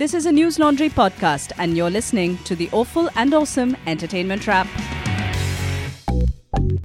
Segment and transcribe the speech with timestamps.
[0.00, 4.46] This is a News Laundry podcast, and you're listening to the Awful and Awesome Entertainment
[4.46, 4.66] Wrap.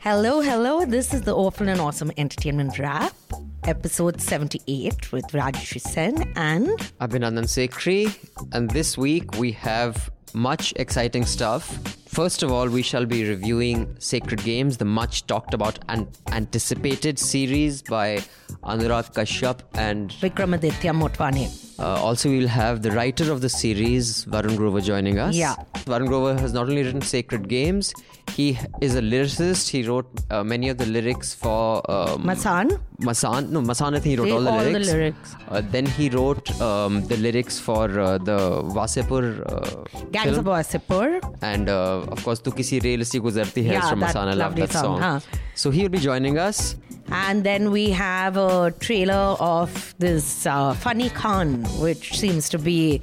[0.01, 0.83] Hello, hello.
[0.83, 3.15] This is the Awful and Awesome Entertainment Wrap,
[3.63, 6.67] episode 78 with Rajyasree Sen and
[6.99, 8.13] Abhinandan Sekhri,
[8.51, 11.79] and this week we have much exciting stuff.
[12.09, 17.17] First of all, we shall be reviewing Sacred Games, the much talked about and anticipated
[17.17, 18.25] series by
[18.63, 21.45] Anurag Kashyap and Vikramaditya Motwane.
[21.79, 25.35] uh, also, we'll have the writer of the series, Varun Grover, joining us.
[25.35, 25.55] Yeah.
[25.85, 27.93] Varun Grover has not only written Sacred Games,
[28.31, 29.69] he is a lyricist.
[29.69, 32.79] He wrote uh, many of the lyrics for um, Masaan?
[32.99, 33.49] Masaan.
[33.49, 34.91] No, Masaan, I think he wrote They- all the all the lyrics.
[34.93, 35.35] lyrics.
[35.49, 40.45] Uh, then he wrote um, the lyrics for uh, the Wasseypur uh, Gangs of.
[40.45, 41.21] Wasseypur.
[41.41, 44.27] And uh, of course, Tu Kisi Rail Si Guzarti Hai Yeah, from Masaan.
[44.29, 44.99] I love that song, song.
[45.01, 45.19] huh?
[45.55, 46.75] So he will be joining us.
[47.09, 53.01] And then we have a trailer of this uh, Funny Khan, which seems to be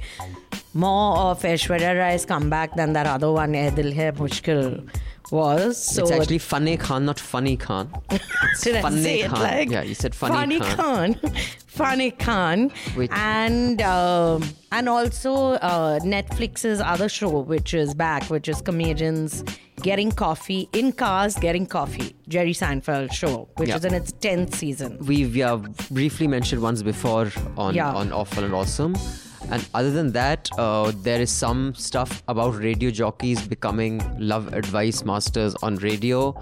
[0.73, 4.87] more of Aishwarya Rai's comeback than that other one, Eh Dil Hai Mushkil
[5.33, 5.83] was.
[5.95, 7.91] So it's actually Funny Khan, not Funny Khan.
[8.61, 9.41] Did I Funny say it Khan.
[9.41, 11.15] like yeah, you said Funny, Khan.
[11.67, 12.69] Funny Khan.
[12.95, 19.43] Which- And um, and also uh, Netflix's other show, which is back, which is comedians
[19.81, 22.15] getting coffee in cars, getting coffee.
[22.29, 23.77] Jerry Seinfeld show, which Yeah.
[23.77, 24.97] is in its tenth season.
[25.01, 25.55] We've yeah,
[25.91, 27.91] briefly mentioned once before on, Yeah.
[27.91, 28.95] on Awful and Awesome.
[29.49, 35.03] And other than that, uh, there is some stuff about radio jockeys becoming love advice
[35.03, 36.35] masters on radio.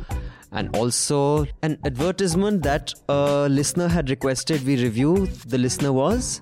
[0.53, 5.27] And also an advertisement that a listener had requested we review.
[5.47, 6.41] The listener was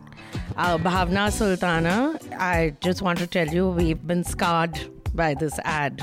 [0.57, 4.77] Uh, Bhavna Sultana, I just want to tell you, we've been scarred
[5.15, 6.01] by this ad,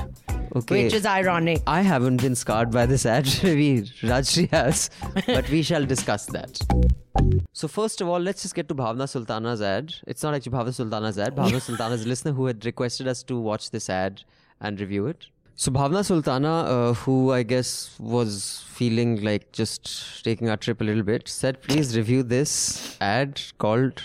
[0.57, 0.85] Okay.
[0.85, 1.63] which is ironic.
[1.67, 3.25] I haven't been scarred by this ad.
[3.27, 4.91] Rajri has,
[5.27, 6.59] but we shall discuss that.
[7.53, 9.95] So first of all, let's just get to Bhavna Sultana's ad.
[10.07, 11.35] It's not actually Bhavna Sultana's ad.
[11.35, 14.23] Bhavna Sultana's a listener who had requested us to watch this ad
[14.61, 15.27] and review it.
[15.55, 20.85] So Bhavna Sultana, uh, who I guess was feeling like just taking our trip a
[20.85, 24.03] little bit, said, "Please review this ad called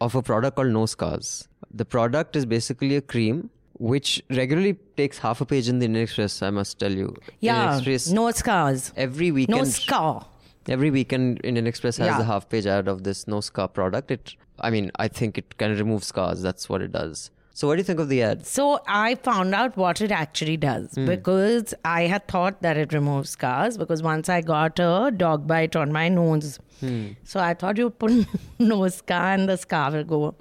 [0.00, 1.48] of a product called No Scars.
[1.74, 6.04] The product is basically a cream." Which regularly takes half a page in the Indian
[6.04, 7.16] Express, I must tell you.
[7.40, 9.58] Yeah, Express, no scars, every weekend.
[9.58, 10.26] no scar.
[10.68, 12.20] Every weekend, Indian Express has Yeah.
[12.20, 14.10] a half page ad of this no scar product.
[14.10, 16.42] It, I mean, I think it can remove scars.
[16.42, 17.30] That's what it does.
[17.54, 18.46] So, what do you think of the ad?
[18.46, 21.04] So I found out what it actually does hmm.
[21.06, 25.76] because I had thought that it removes scars because once I got a dog bite
[25.76, 26.58] on my nose.
[26.80, 27.08] Hmm.
[27.24, 28.26] So I thought you put
[28.58, 30.34] nose scar and the scar will go.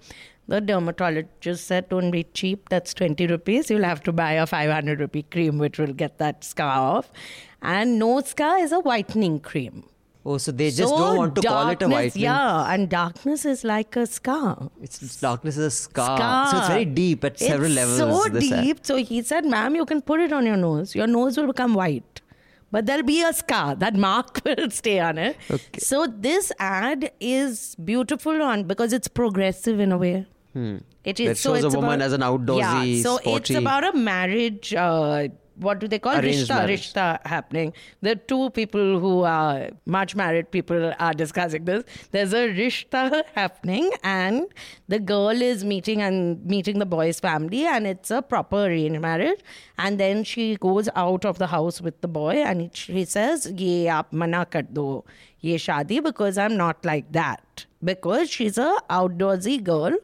[0.48, 2.70] The dermatologist said, don't be cheap.
[2.70, 3.70] That's 20 rupees.
[3.70, 7.12] You'll have to buy a 500 rupee cream which will get that scar off.
[7.62, 9.84] And nose scar is a whitening cream.
[10.24, 12.24] Oh, so they just So don't want to call it a whitening.
[12.24, 14.70] Yeah, and darkness is like a scar.
[14.82, 16.16] It's, it's darkness is a scar.
[16.18, 16.52] scar.
[16.52, 18.26] So it's very deep at several It's levels.
[18.26, 18.80] So deep.
[18.84, 20.94] So he said, ma'am, you can put it on your nose.
[20.96, 22.22] Your nose will become white.
[22.70, 23.76] But there'll be a scar.
[23.76, 25.38] That mark will stay on it.
[25.50, 25.80] Okay.
[25.80, 30.28] So this ad is beautiful on because it's progressive in a way.
[30.53, 33.84] It is That so shows a woman about, as an outdoorsy, Yeah, so it's about
[33.86, 34.74] a marriage.
[34.74, 35.30] Uh,
[35.68, 36.56] what do they call Arranged rishta?
[36.60, 36.84] marriage.
[36.86, 37.74] Rishta happening.
[38.08, 41.84] The two people who are much married people are discussing this.
[42.16, 44.48] There's a rishta happening, and
[44.96, 49.42] the girl is meeting and meeting the boy's family, and it's a proper arranged marriage.
[49.78, 53.50] And then she goes out of the house with the boy, and he- she says,
[53.66, 54.88] "Ye aap mana kar do
[55.50, 59.96] ye shadi because I'm not like that." Because she's a outdoorsy girl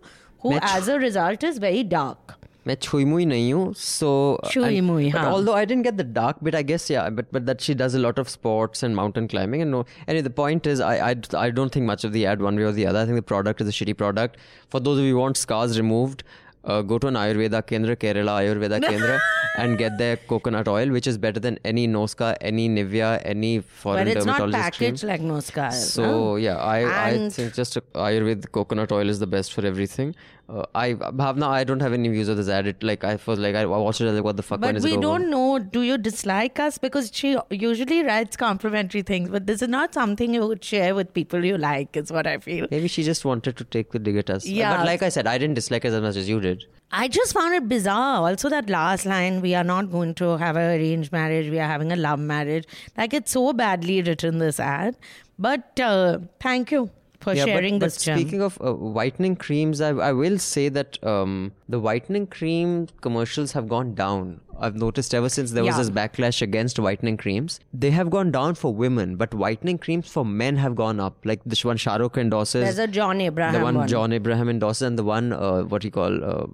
[0.44, 2.37] who, मैं as a result, is very dark.
[2.67, 4.09] मैं छुई मुई नहीं हूँ so
[4.51, 5.31] छुई and- मुई, but हाँ.
[5.37, 7.97] although I didn't get the dark bit I guess yeah but but that she does
[8.01, 11.17] a lot of sports and mountain climbing and no anyway the point is I, I
[11.41, 13.29] I don't think much of the ad one way or the other I think the
[13.35, 14.37] product is a shitty product
[14.77, 16.23] for those of you who want scars removed
[16.65, 19.19] uh, go to an Ayurveda Kendra Kerala Ayurveda Kendra
[19.63, 24.05] and get their coconut oil which is better than any Noska any Nivea any foreign
[24.07, 24.91] But it's not dermatologist cream.
[24.93, 25.65] packaged like Noska.
[25.73, 26.37] is, So no?
[26.37, 26.77] yeah, I,
[27.07, 30.15] I And- think just Ayurvedic coconut oil is the best for everything.
[30.50, 32.68] Uh, I Bhavna, I don't have any views of this ad.
[32.68, 34.06] It like I was like I watched it.
[34.06, 34.62] I was like, what the fuck?
[34.62, 35.60] But is we don't know.
[35.60, 36.78] Do you dislike us?
[36.78, 41.14] Because she usually writes complimentary things, but this is not something you would share with
[41.14, 42.68] people you like, is what I feel.
[42.72, 44.46] Maybe she just wanted to take the dig at us.
[44.46, 44.78] Yeah.
[44.78, 46.64] But like I said, I didn't dislike as much as you did.
[46.94, 48.30] I just found it bizarre.
[48.30, 51.68] Also, that last line, we are not going to have an arranged marriage, we are
[51.68, 52.66] having a love marriage.
[52.96, 54.96] Like, it's so badly written, this ad.
[55.38, 56.90] But uh, thank you
[57.28, 58.20] for Yeah, but- sharing but, this gem.
[58.20, 63.52] Speaking of uh, whitening creams, I, I will say that um, the whitening cream commercials
[63.52, 64.40] have gone down.
[64.60, 67.60] I've noticed ever since there was this backlash against whitening creams.
[67.74, 71.18] They have gone down for women, but whitening creams for men have gone up.
[71.32, 72.64] Like this one Shah Rukh endorses.
[72.64, 73.88] There's a John Abraham the one, one.
[73.88, 76.48] John Abraham endorses, and the one uh, what you call uh,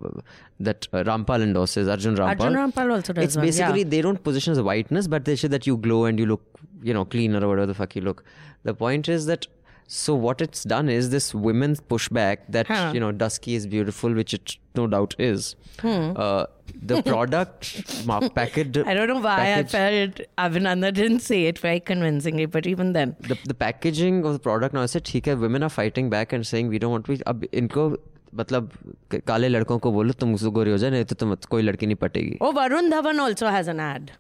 [0.60, 2.42] that uh, Rampal endorses, Arjun Rampal.
[2.42, 3.90] Arjun Rampal also does It's one, basically yeah.
[3.96, 6.44] they don't position as a whiteness, but they say that you glow and you look,
[6.82, 8.26] you know, cleaner or whatever the fuck you look.
[8.64, 9.48] The point is that.
[9.97, 12.91] So what it's done is this women's pushback that Huh.
[12.95, 15.47] you know dusky is beautiful, which it no doubt is.
[15.85, 16.45] Uh,
[16.91, 17.71] the product
[18.11, 18.77] ma- packaged.
[18.83, 18.91] Hmm.
[18.93, 22.93] I don't know why package- I felt Avinanda didn't say it very convincingly, but even
[22.99, 23.17] then.
[23.31, 26.37] the, the packaging of the product now I said ठीक है women are fighting back
[26.39, 27.89] and saying we don't want to be अब इनको
[28.43, 28.71] मतलब
[29.13, 31.87] क- काले लड़कों को बोलो तुम उसको गोरी हो जाए नहीं तो तुम कोई लड़की
[31.87, 34.13] नहीं पटेगी Oh, Varun Dhawan also has an ad.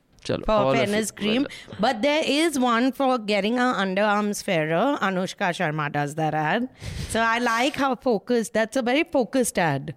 [0.45, 1.47] for fairness cream.
[1.79, 4.97] But there is one for getting our underarms fairer.
[5.01, 6.69] Anushka Sharma does that ad.
[7.09, 9.95] So I like how focused, that's a very focused ad.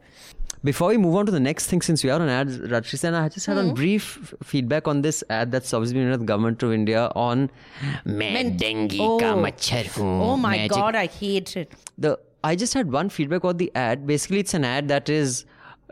[0.65, 3.15] Before we move on to the next thing, since we are on ads, Rajesh and
[3.17, 3.75] I just had a hmm.
[3.75, 7.51] brief feedback on this ad that's obviously been with government of India on
[8.05, 9.19] men dengue oh.
[9.19, 9.35] ka.
[9.99, 11.73] Oh my god, I hate it.
[11.97, 14.07] The I just had one feedback on the ad.
[14.07, 15.45] Basically, it's an ad that is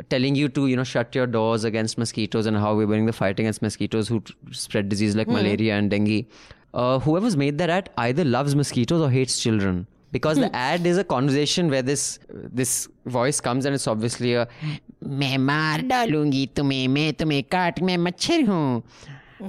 [0.10, 3.14] telling you to you know shut your doors against mosquitoes and how we're winning the
[3.14, 6.26] fight against mosquitoes who t- spread disease like malaria and dengue.
[6.74, 9.88] Uh, whoever's made that ad either loves mosquitoes or hates children.
[10.12, 14.48] Because the ad is a conversation where this this voice comes and it's obviously a
[15.04, 18.84] मैं मार डालूंगी तुम्हें मैं तुम्हें काट मैं मच्छर हूँ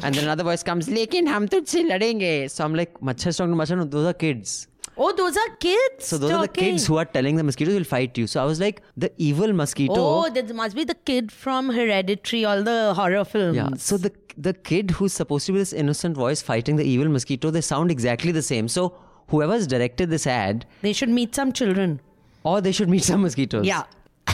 [0.03, 3.59] and then another voice comes लेकिन हम तुझसे लड़ेंगे so I'm like Machhar's talking to
[3.63, 6.06] Machhar no those are kids Oh, those are kids.
[6.08, 8.46] so those are the kids who are telling the mosquitoes will fight you so I
[8.46, 12.94] was like the evil mosquito Oh, that must be the kid from Hereditary, all the
[12.96, 13.58] horror films.
[13.58, 13.70] Yeah.
[13.78, 17.52] So the the kid who's supposed to be this innocent voice fighting the evil mosquito,
[17.52, 18.68] they sound exactly the same.
[18.68, 18.96] So
[19.30, 22.00] whoever's directed this ad, They should meet some children.
[22.44, 23.66] or they should meet some mosquitoes.
[23.66, 23.84] Yeah.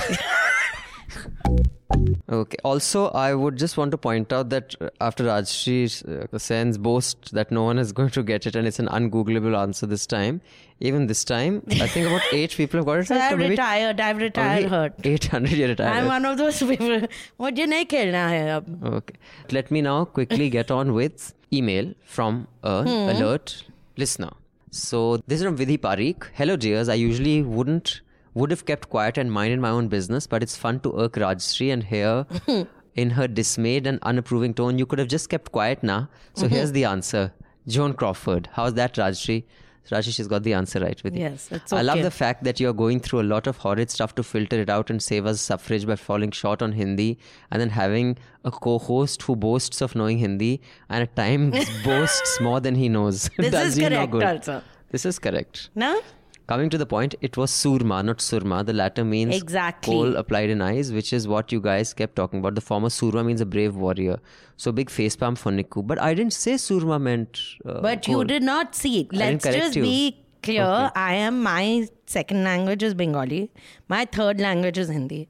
[2.30, 2.58] Okay.
[2.64, 7.34] Also, I would just want to point out that uh, after Rajshri uh, Sen's boast
[7.34, 10.42] that no one is going to get it and it's an ungoogleable answer this time,
[10.80, 13.08] even this time, I think about eight people have got it.
[13.08, 14.00] So I've retired.
[14.00, 14.70] I've retired.
[14.70, 14.94] Hurt.
[15.04, 15.92] 800 year retired.
[15.92, 17.08] I'm one of those people.
[17.40, 18.94] Mujhe nahi khelna hai ab.
[18.94, 19.16] Okay.
[19.52, 23.16] Let me now quickly get on with email from an hmm.
[23.16, 23.64] alert
[23.98, 24.32] listener.
[24.72, 26.30] So this is from Vidhi Parikh.
[26.34, 26.88] Hello, dears.
[26.90, 28.02] I usually wouldn't
[28.34, 31.72] would have kept quiet and minded my own business, but it's fun to irk Rajshri
[31.72, 32.26] and hear
[32.96, 36.10] in her dismayed and unapproving tone, you could have just kept quiet now.
[36.34, 36.56] So mm-hmm.
[36.56, 37.34] here's the answer.
[37.68, 38.50] Joan Crawford.
[38.54, 39.44] How's that, Rajshri?
[39.90, 41.22] Rajshri, she's got the answer right with you.
[41.22, 43.90] Yes, that's it's I love the fact that you're going through a lot of horrid
[43.90, 47.18] stuff to filter it out and save us suffrage by falling short on Hindi
[47.50, 52.60] and then having a co-host who boasts of knowing Hindi and at times boasts more
[52.62, 53.30] than he knows.
[53.38, 54.24] This Does is correct good.
[54.24, 54.64] also.
[54.92, 55.70] This is correct.
[55.76, 56.00] No?
[56.52, 58.66] Coming to the point, it was surma, not surma.
[58.70, 59.94] The latter means Exactly.
[59.94, 62.56] coal applied in eyes, which is what you guys kept talking about.
[62.56, 64.18] The former surma means a brave warrior.
[64.58, 65.86] So big facepalm for Niku.
[65.92, 67.40] But I didn't say surma meant.
[67.66, 69.14] Uh, But you did not see it.
[69.14, 69.84] Let's just you.
[69.84, 70.64] be clear.
[70.64, 70.90] Okay.
[71.10, 71.88] I am my
[72.18, 73.42] second language is Bengali.
[73.88, 75.22] My third language is Hindi.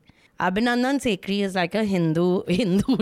[0.41, 2.97] Abhinandan Sekhri is like a Hindu Hindu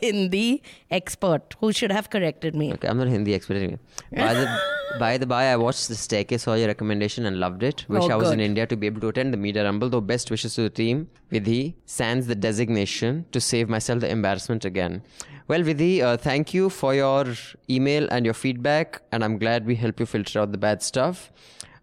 [0.00, 2.72] Hindi expert who should have corrected me.
[2.74, 3.78] Okay, I'm not a Hindi expert anyway.
[4.14, 4.60] By the
[5.00, 7.84] by the by, I watched the staircase, saw your recommendation, and loved it.
[7.88, 8.38] Wish Oh, I was in.
[8.38, 9.88] India to be able to attend the media rumble.
[9.88, 11.08] Though best wishes to the team.
[11.32, 15.02] Vidhi sans the designation to save myself the embarrassment again.
[15.48, 17.24] Well, Vidhi, uh, thank you for your
[17.68, 21.32] email and your feedback, and I'm glad we help you filter out the bad stuff.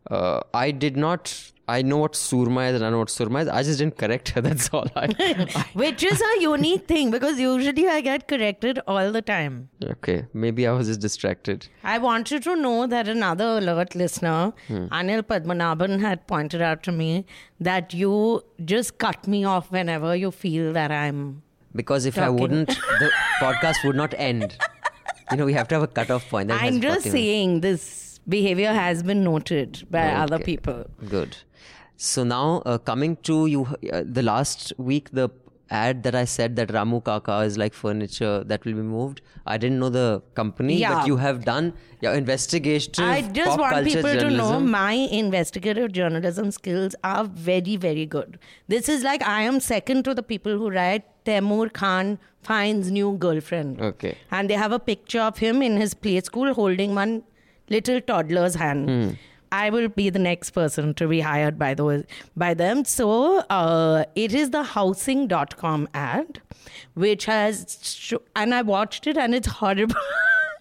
[0.10, 1.51] Uh, I did not.
[1.74, 3.50] I know what surma is and I know what surma is.
[3.58, 4.42] I just didn't correct her.
[4.48, 4.88] That's all.
[4.96, 9.70] I, I Which is a unique thing because usually I get corrected all the time.
[9.96, 11.68] okay, maybe I was just distracted.
[11.84, 14.86] I wanted to know that another alert listener, Hmm.
[15.02, 17.26] Anil Padmanabhan, had pointed out to me
[17.70, 21.42] that you just cut me off whenever you feel that I'm.
[21.74, 22.68] Because if I wouldn't,
[23.00, 24.58] the podcast would not end.
[25.32, 26.50] You know, we have to have a cutoff point.
[26.50, 30.86] That I'm just saying this behavior has been noted by other people.
[31.10, 31.38] Good.
[31.98, 35.30] So now, uh, coming to you, uh, the last week, the
[35.70, 39.22] ad that I said that Ramu Kaka is like furniture that will be moved.
[39.46, 40.96] I didn't know the company, Yeah.
[40.96, 43.06] but you have done your investigative.
[43.06, 48.38] I just want people to know my investigative journalism skills are very, very good.
[48.68, 53.14] This is like I am second to the people who write Taimur Khan finds new
[53.18, 53.82] girlfriend.
[53.82, 54.18] Okay.
[54.32, 57.24] And they have a picture of him in his play school holding one
[57.76, 58.90] little toddler's hand.
[58.90, 59.10] Hmm.
[59.54, 62.04] I will be the next person to be hired by those
[62.44, 62.84] by them.
[62.92, 66.40] So uh, it is the housing.com ad,
[66.94, 69.96] which has sh- and I watched it and it's horrible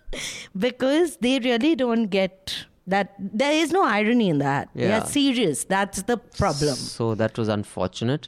[0.67, 2.59] because they really don't get
[2.91, 4.69] That there is no irony in that.
[4.75, 5.01] They Yeah.
[5.01, 5.59] are serious.
[5.73, 6.75] That's the problem.
[6.85, 8.25] So that was unfortunate.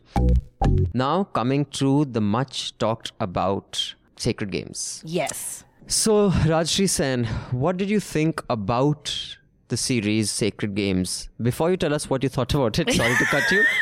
[1.01, 3.81] Now coming to the much talked about
[4.27, 4.85] Sacred Games.
[5.05, 5.65] Yes.
[5.87, 9.37] So Rajshri Sen, what did you think about
[9.69, 11.29] the series Sacred Games?
[11.41, 13.65] Before you tell us what you thought about it, sorry to cut you.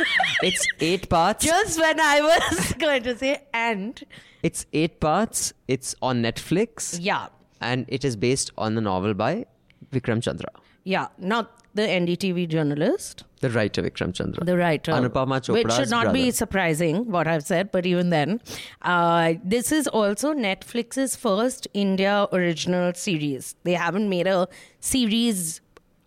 [0.43, 1.45] It's eight parts.
[1.45, 4.03] Just when I was going to say and
[4.43, 5.53] It's eight parts.
[5.69, 6.97] It's on Netflix.
[7.01, 7.27] yeah.
[7.61, 9.45] And it is based on the novel by
[9.93, 10.49] Vikram Chandra,
[10.85, 11.09] Yeah.
[11.19, 13.25] Not the NDTV journalist.
[13.41, 14.45] The writer Vikram Chandra.
[14.45, 14.93] the writer.
[14.93, 18.41] Anupama Which should not be surprising, what I've said, but even then.
[18.83, 23.57] Uh, this is also Netflix's first India original series.
[23.65, 24.49] They haven't made a
[24.81, 25.61] series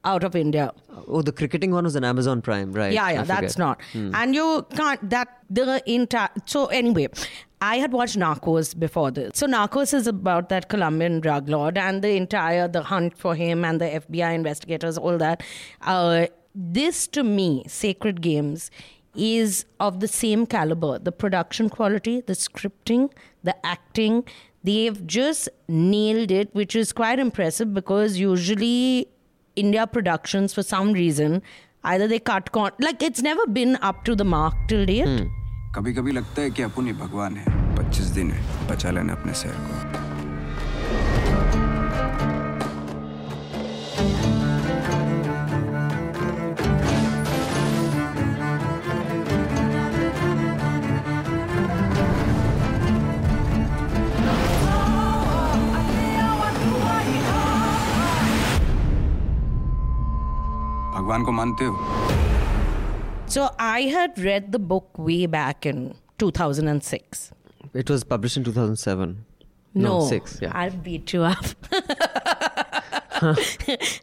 [0.05, 0.71] out of India.
[1.07, 2.93] Oh, the cricketing one was on Amazon Prime, right?
[2.93, 3.57] Yeah, I yeah, that's forget.
[3.57, 3.81] not.
[3.93, 7.07] And you can't, that, the entire, so anyway,
[7.61, 9.37] I had watched Narcos before this.
[9.37, 13.63] So Narcos is about that Colombian drug lord and the entire, the hunt for him
[13.63, 15.41] and the FBI investigators, all that.
[15.81, 18.70] Uh, this to me, Sacred Games,
[19.14, 20.98] is of the same caliber.
[20.98, 23.10] The production quality, the scripting,
[23.42, 24.24] the acting,
[24.62, 29.08] they've just nailed it, which is quite impressive because usually
[29.56, 31.42] India productions, for some reason,
[31.84, 35.28] either they cut con like it's never been up to the mark till date.
[35.74, 37.44] कभी कभी लगता है कि अपन ही भगवान है
[37.76, 40.01] 25 दिन है बचा लेना अपने शहर को
[61.02, 61.76] भगवान को मानते हो
[63.32, 65.80] So I had read the book way back in
[66.18, 67.30] 2006.
[67.74, 69.10] It was published in 2007.
[69.74, 70.38] No, six.
[70.40, 70.52] Yeah.
[70.54, 71.44] I'll beat you up.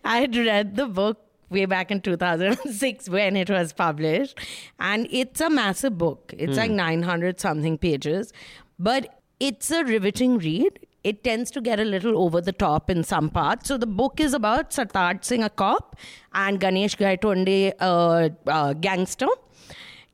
[0.04, 1.18] I had read the book
[1.50, 4.40] way back in 2006 when it was published,
[4.80, 6.34] and it's a massive book.
[6.38, 8.32] It's like 900 something pages,
[8.78, 10.80] but it's a riveting read.
[11.03, 13.69] It tends to get a little over the top in some parts.
[13.69, 15.97] So the book is about Sartaj Singh, a cop,
[16.35, 19.29] and Ganesh Gaitonde, a, a gangster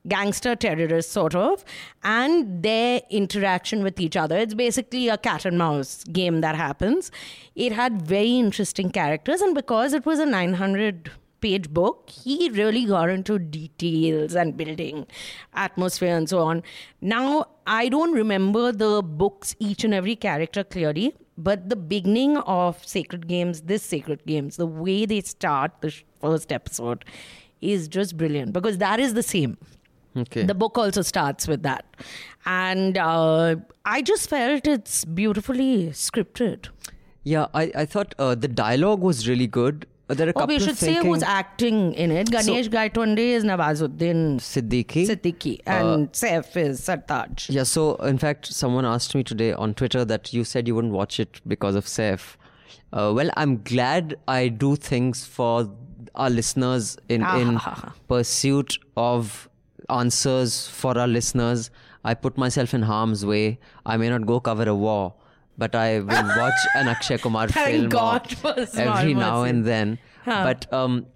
[0.07, 1.65] gangster terrorist, sort of
[2.03, 7.11] and their interaction with each other it's basically a cat and mouse game that happens
[7.55, 12.83] it had very interesting characters and because it was a 900 page book he really
[12.85, 15.05] got into details and building
[15.53, 16.63] atmosphere and so on
[17.01, 22.83] now i don't remember the books each and every character clearly but the beginning of
[22.85, 27.05] sacred games this sacred games the way they start the first episode
[27.61, 29.57] is just brilliant because that is the same
[30.15, 30.43] Okay.
[30.43, 31.85] the book also starts with that.
[32.47, 36.69] And uh, I just felt it's beautifully scripted.
[37.23, 39.85] yeah, I, I thought uh, the dialogue was really good.
[40.09, 42.29] Uh, There are Oh, we should say who's acting in it.
[42.31, 45.05] Ganesh Gaitonde is Nawazuddin Siddiqui.
[45.07, 47.49] Siddiqui and Saif is Sartaj.
[47.49, 50.93] Yeah, so in fact, someone asked me today on Twitter that you said you wouldn't
[50.93, 52.35] watch it because of Saif.
[52.93, 55.69] Uh, well, I'm glad I do things for
[56.15, 57.93] our listeners in, in Ah.
[58.07, 59.49] pursuit of
[59.89, 61.69] answers for our listeners.
[62.05, 63.59] I put myself in harm's way.
[63.85, 65.13] I may not go cover a war,
[65.57, 69.99] but I will watch an Akshay Kumar film God for small every now and then.
[70.25, 71.07] But um,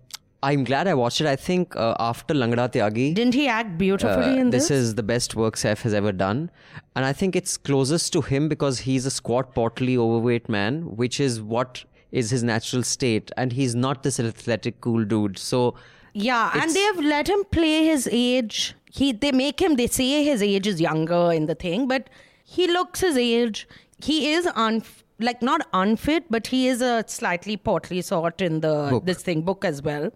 [0.43, 1.27] I'm glad I watched it.
[1.27, 4.69] I think uh, after Langda Tyagi, Didn't he act beautifully uh, in this?
[4.69, 6.49] this is the best work Saif has ever done.
[6.95, 11.19] And I think it's closest to him because he's a squat, portly, overweight man, which
[11.19, 13.31] is what is his natural state.
[13.37, 15.37] And he's not this athletic, cool dude.
[15.37, 15.75] So,
[16.13, 18.75] Yeah, and they've let him play his age.
[18.85, 22.09] He they make him they say his age is younger in the thing, but
[22.43, 23.67] he looks his age.
[24.03, 24.83] He is un
[25.19, 29.05] like not unfit, but he is a slightly portly sort in the Book.
[29.05, 30.11] this thing book as well.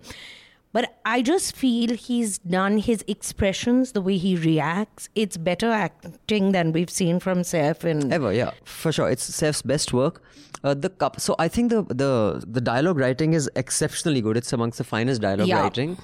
[0.73, 5.07] But I just feel he's done his expressions, the way he reacts.
[5.15, 9.09] It's better acting than we've seen from Saif in ever, yeah, for sure.
[9.09, 10.21] It's Saif's best work.
[10.65, 11.21] Uh, the cup.
[11.21, 14.35] So I think the the the dialogue writing is exceptionally good.
[14.35, 15.61] It's amongst the finest dialogue Yeah.
[15.61, 15.97] writing.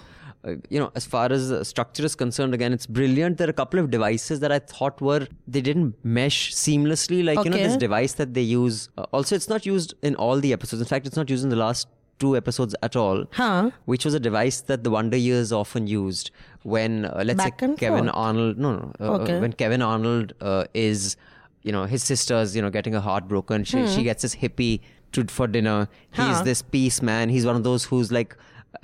[0.43, 3.38] Uh, you know, as far as the structure is concerned, again, it's brilliant.
[3.38, 7.24] There are a couple of devices that I thought were they didn't mesh seamlessly.
[7.24, 8.89] Like you know, this device that they use.
[8.98, 10.81] Uh, also, it's not used in all the episodes.
[10.81, 13.25] In fact, it's not used in the last two episodes at all.
[13.33, 13.69] Huh.
[13.86, 16.31] Which was a device that the Wonder Years often used
[16.63, 18.15] when, uh, let's Back say, Kevin forth.
[18.15, 18.57] Arnold.
[18.57, 18.93] No, no.
[19.00, 19.39] Uh, Okay.
[19.39, 21.17] when Kevin Arnold uh, is,
[21.63, 23.63] you know, his sister's, you know, getting her heart broken.
[23.63, 24.81] She, she gets this hippie
[25.12, 25.88] to, for dinner.
[26.13, 26.43] He's Hmm.
[26.45, 27.29] This peace man.
[27.29, 28.36] He's one of those who's like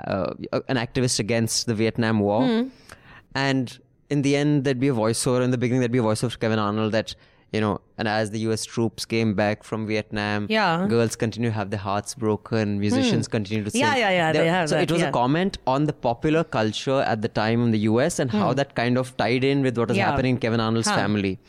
[0.06, 0.34] uh,
[0.68, 2.46] an activist against the Vietnam War.
[2.46, 2.68] Hmm.
[3.36, 3.78] And
[4.10, 5.44] in the end, there'd be a voiceover.
[5.44, 7.14] In the beginning, there'd be a voiceover for Kevin Arnold that,
[7.54, 10.82] you know, and as the US troops came back from Vietnam, Yeah.
[10.84, 10.88] Hmm.
[10.88, 13.82] girls continue to have their hearts broken, musicians continue to sing.
[13.82, 15.10] Yeah, yeah, yeah, There- they have so that, it was yeah.
[15.10, 18.76] a comment on the popular culture at the time in the US and how that
[18.76, 20.00] kind of tied in with what was Hmm.
[20.00, 20.10] Yeah.
[20.12, 20.96] happening in Kevin Arnold's Huh.
[20.96, 21.40] family.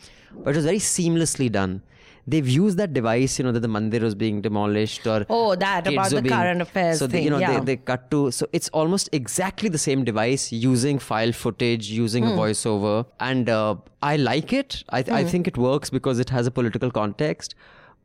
[0.43, 1.81] But it was very seamlessly done.
[2.27, 5.87] They've used that device, you know, that the mandir was being demolished or Oh, that,
[5.87, 7.59] about the current affairs so they, you know yeah.
[7.59, 12.23] they, they cut to so it's almost exactly the same device using file footage using
[12.25, 12.31] Hmm.
[12.31, 16.45] a voiceover and uh, i like it I, I think it works because it has
[16.47, 17.55] a political context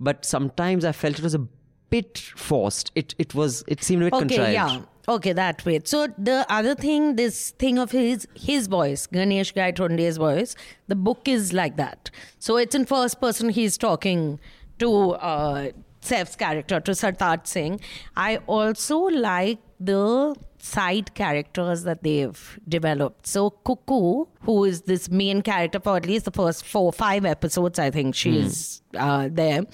[0.01, 1.43] but sometimes i felt it was a
[1.91, 4.81] bit forced it it was it seemed a bit Okay, contrived yeah.
[5.07, 5.81] Okay, that way.
[5.85, 10.57] So the other thing, this thing of his his voice, Ganesh Gaitonde's voice,
[10.89, 12.11] the book is like that.
[12.39, 13.51] So it's in first person.
[13.51, 14.41] He's talking
[14.79, 17.81] to uh, Saif's character, to Sartaj Singh.
[18.17, 23.27] I also like the side characters that they've developed.
[23.27, 27.79] So Cuckoo, who is this main character for at least the first four five episodes,
[27.79, 29.65] I think she's uh, there.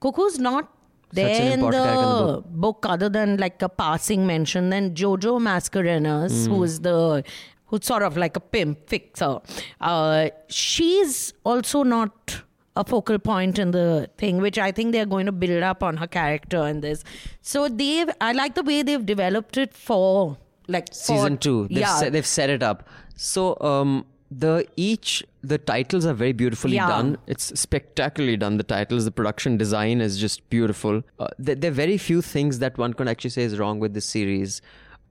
[0.00, 0.72] Cuckoo's not
[1.10, 1.16] Hmm.
[1.16, 2.86] There in important character in the book.
[2.88, 6.52] other than like a passing mention then jojo mascarenhas Hmm.
[6.54, 7.24] who's the
[7.66, 9.38] who's sort of like a pimp fixer.
[9.80, 12.42] Uh, she's also not
[12.76, 15.96] a focal point in the thing which i think they're going to build up on
[15.96, 17.02] her character in this.
[17.42, 20.36] So they've i like the way they've developed it for
[20.68, 21.66] like for- season two.
[21.68, 21.96] They've, yeah.
[21.96, 22.88] set, they've set it up.
[23.16, 26.86] So um the each the titles are very beautifully Yeah.
[26.88, 31.70] done it's spectacularly done the titles the production design is just beautiful uh, there, there
[31.70, 34.62] are very few things that one can actually say is wrong with this series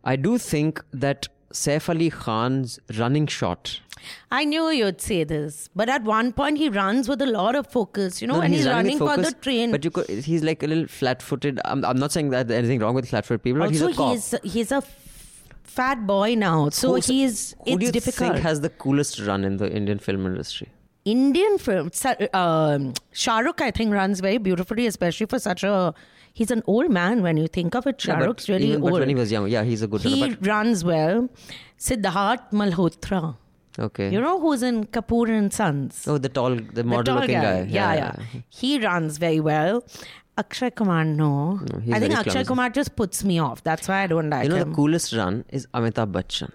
[0.05, 3.81] i do think that Saif Ali Khan's running shot
[4.31, 7.67] I knew you'd say this, but at one point he runs with a lot of
[7.67, 9.71] focus, you know, No, and he's, running, with for the train.
[9.71, 11.59] But you could, he's like a little flat-footed.
[11.65, 13.95] I'm, I'm not saying that there's anything wrong with flat-footed people, but he's also, a
[13.97, 14.13] cop.
[14.13, 14.81] he's he's a
[15.77, 18.33] fat boy now, so Who's- he's who do it's you difficult.
[18.33, 20.69] think has the coolest run in the Indian film industry?
[21.05, 21.89] Indian film,
[22.43, 25.93] um, Shah Rukh, I think, runs very beautifully, especially for such a.
[26.39, 28.01] He's an old man when you think of it.
[28.01, 28.91] Shah Yeah, Rukh's really even, old.
[28.91, 30.37] But when he was young, yeah, he's a good he runner.
[30.49, 31.29] runs well.
[31.87, 33.21] Siddharth Malhotra.
[33.87, 34.09] Okay.
[34.11, 36.05] You know who's in Kapoor and Sons?
[36.07, 37.63] oh, the tall, the the model tall looking guy.
[37.63, 37.69] guy.
[37.79, 39.83] Yeah, yeah, He runs very well.
[40.39, 41.59] Akshay Kumar, no.
[41.83, 42.47] he's I think Akshay clumsy.
[42.47, 43.63] Kumar just puts me off.
[43.63, 44.51] That's why I don't like him.
[44.51, 44.69] You know, him.
[44.69, 46.51] the coolest run is Amitabh Bachchan.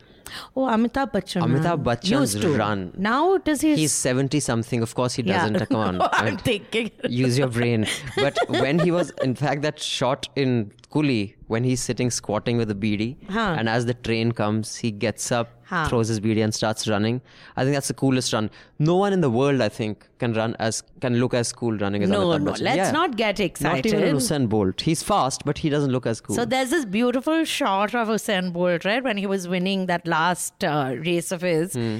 [0.56, 1.42] oh, Amitabh Bachchan.
[1.42, 1.82] Amitabh?
[1.84, 2.56] Bachchan's Used to.
[2.56, 2.92] run.
[2.96, 3.76] Now does he?
[3.76, 4.82] He's 70 something.
[4.82, 5.68] Of course, he doesn't.
[5.68, 6.00] Come on.
[6.02, 6.90] I I'm mean, thinking.
[7.08, 7.86] use your brain.
[8.16, 12.70] But when he was, in fact, that shot in Coolie, when he's sitting squatting with
[12.74, 13.54] a beedi, Huh.
[13.58, 15.82] and as the train comes, he gets up, Huh.
[15.90, 17.20] throws his beedi, and starts running.
[17.56, 18.48] I think that's the coolest run.
[18.90, 22.02] No one in the world, I think, can run as can look as cool running
[22.06, 22.66] as No, Amitabh no, Bachchan.
[22.68, 22.90] let's Yeah.
[22.98, 23.92] not get excited.
[23.92, 24.80] Not even Usain Bolt.
[24.90, 26.36] He's fast, but he doesn't look as cool.
[26.40, 30.68] So there's this beautiful shot of Usain Bolt, right, when he was winning that last
[30.74, 31.96] uh, race of his, Hmm.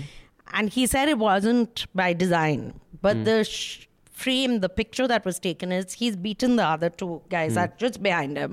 [0.60, 2.62] and he said it wasn't by design,
[3.08, 3.24] but Hmm.
[3.32, 3.88] the sh-
[4.24, 7.56] frame, the picture that was taken is he's beaten the other two guys Hmm.
[7.60, 8.52] that just behind him,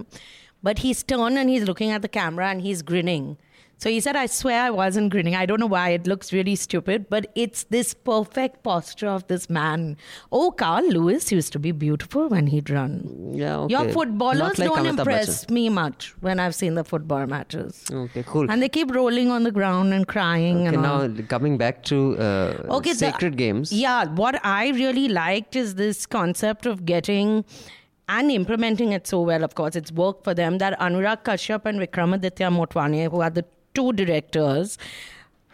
[0.64, 3.38] but he's turned and he's looking at the camera and he's grinning.
[3.78, 5.34] So he said, I swear I wasn't grinning.
[5.36, 5.90] I don't know why.
[5.90, 9.98] It looks really stupid, but it's this perfect posture of this man.
[10.32, 13.32] Oh, Carl Lewis used to be beautiful when he'd run.
[13.34, 13.74] yeah, okay.
[13.74, 17.84] Your footballers like don't impress me much when I've seen the football matches.
[17.92, 18.52] Okay, cool.
[18.52, 21.08] And they keep rolling on the ground and crying Okay, and all.
[21.08, 23.74] now coming back to uh, Okay, the- sacred games.
[23.74, 27.46] Yeah, what I really liked is this concept of getting
[28.12, 29.44] and implementing it so well.
[29.44, 30.58] Of course, it's worked for them.
[30.58, 34.78] That Anurag Kashyap and Vikramaditya Motwane, who are the two directors,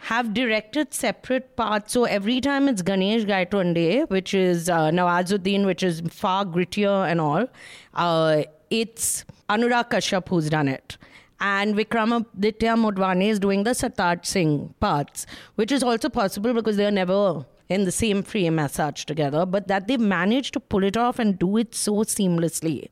[0.08, 1.92] have directed separate parts.
[1.92, 7.20] So every time it's Ganesh Gaitonde, which is uh, Nawazuddin, which is far grittier and
[7.20, 7.46] all,
[7.94, 10.98] uh, it's Anurag Kashyap who's done it.
[11.40, 16.90] And Vikramaditya Motwane is doing the Sartaj Singh parts, which is also possible because they're
[16.90, 19.44] never in the same frame as such together.
[19.46, 22.88] But that they've managed to pull it off and do it so seamlessly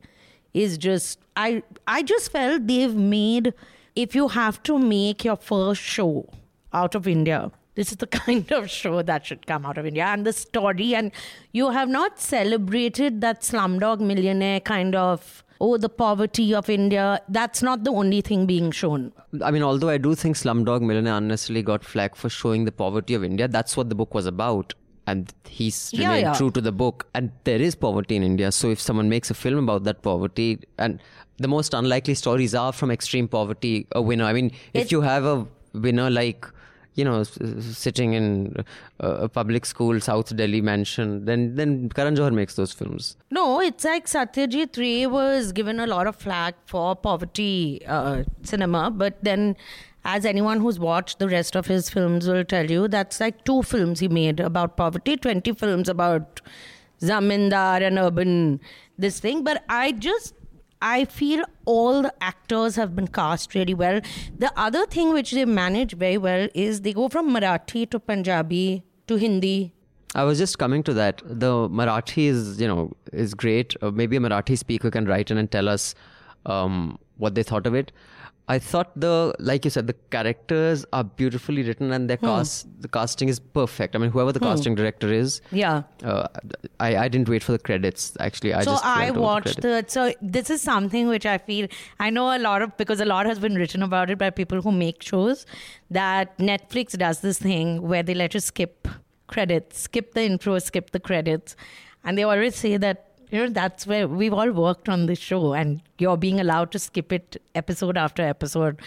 [0.54, 3.52] is just I I just felt they've made
[3.94, 6.28] if you have to make your first show
[6.72, 10.04] out of India, this is the kind of show that should come out of India
[10.04, 11.12] and the story and
[11.52, 17.20] you have not celebrated that slumdog millionaire kind of oh the poverty of India.
[17.28, 19.12] That's not the only thing being shown.
[19.42, 23.14] I mean, although I do think Slumdog Millionaire unnecessarily got flack for showing the poverty
[23.14, 24.74] of India, that's what the book was about.
[25.08, 26.32] And he's Yeah, remained yeah.
[26.34, 27.06] true to the book.
[27.14, 28.50] And there is poverty in India.
[28.52, 31.00] So if someone makes a film about that poverty, and
[31.38, 34.24] the most unlikely stories are from extreme poverty, a winner.
[34.24, 36.46] I mean, if It- you have a winner like,
[36.96, 38.56] you know, sitting in
[38.98, 43.16] a, a public school, South Delhi mansion, then then Karan Johar makes those films.
[43.30, 48.90] No, it's like Satyajit Ray was given a lot of flack for poverty uh, cinema,
[48.90, 49.56] but then,
[50.04, 53.62] as anyone who's watched the rest of his films will tell you, that's like two
[53.62, 56.40] films he made about poverty, 20 films about
[57.00, 58.58] zamindar and urban
[58.96, 59.44] this thing.
[59.44, 60.34] But I just
[60.82, 64.00] I feel all the actors have been cast really well.
[64.38, 68.82] The other thing which they manage very well is they go from Marathi to Punjabi
[69.06, 69.72] to Hindi.
[70.14, 71.22] I was just coming to that.
[71.24, 73.74] The Marathi is, you know, is great.
[73.82, 75.94] Uh, maybe a Marathi speaker can write in and tell us
[76.46, 77.92] um, what they thought of it.
[78.48, 82.86] I thought the, like you said, the characters are beautifully written and their cast, the
[82.86, 83.96] casting is perfect.
[83.96, 85.82] I mean, whoever the casting director is, Yeah.
[86.04, 86.28] uh,
[86.78, 88.16] I, I didn't wait for the credits.
[88.20, 89.94] Actually, I so just I watched credits.
[89.94, 90.00] the.
[90.00, 91.66] So this is something which I feel
[91.98, 94.62] I know a lot of because a lot has been written about it by people
[94.62, 95.44] who make shows.
[95.90, 98.86] That Netflix does this thing where they let you skip
[99.26, 101.56] credits, skip the intro, skip the credits,
[102.04, 105.52] and they always say that you know that's where we've all worked on this show,
[105.54, 108.80] and you're being allowed to skip it episode after episode.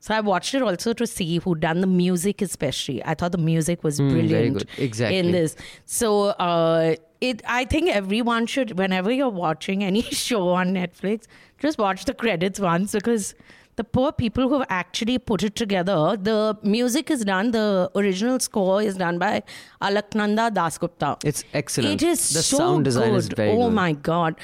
[0.00, 3.02] So I watched it also to see who done the music, especially.
[3.04, 4.68] I thought the music was Hmm, very brilliant good.
[4.78, 5.16] Exactly.
[5.18, 5.56] in this.
[5.86, 11.24] So uh, it, I think everyone should, whenever you're watching any show on Netflix,
[11.58, 13.34] just watch the credits once because
[13.76, 18.38] the poor people who have actually put it together, the music is done, the original
[18.40, 19.42] score is done by
[19.82, 21.16] Alaknanda Dasgupta.
[21.24, 22.02] It's excellent.
[22.02, 23.16] It is The so sound design good.
[23.18, 23.74] is very oh good.
[23.74, 24.36] my god!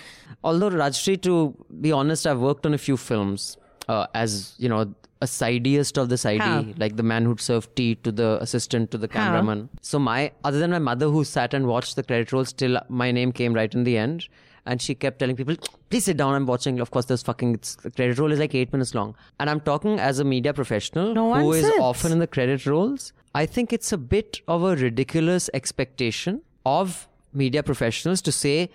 [0.42, 3.56] although Rajshri, to be honest, I've worked on a few films
[3.88, 7.94] uh, as you know a sideiest of the sidey, like the man who'd serve tea
[7.96, 9.68] to the assistant to the cameraman.
[9.82, 13.10] So my other than my mother who sat and watched the credit rolls, till my
[13.12, 14.28] name came right in the end.
[14.70, 15.56] And she kept telling people,
[15.90, 16.78] please sit down, I'm watching.
[16.82, 19.16] Of course, this fucking, it's, the credit roll is like eight minutes long.
[19.40, 21.80] And I'm talking as a media professional No who is sits.
[21.80, 23.12] often in the credit rolls.
[23.34, 28.70] I think it's a bit of a ridiculous expectation of media professionals to say,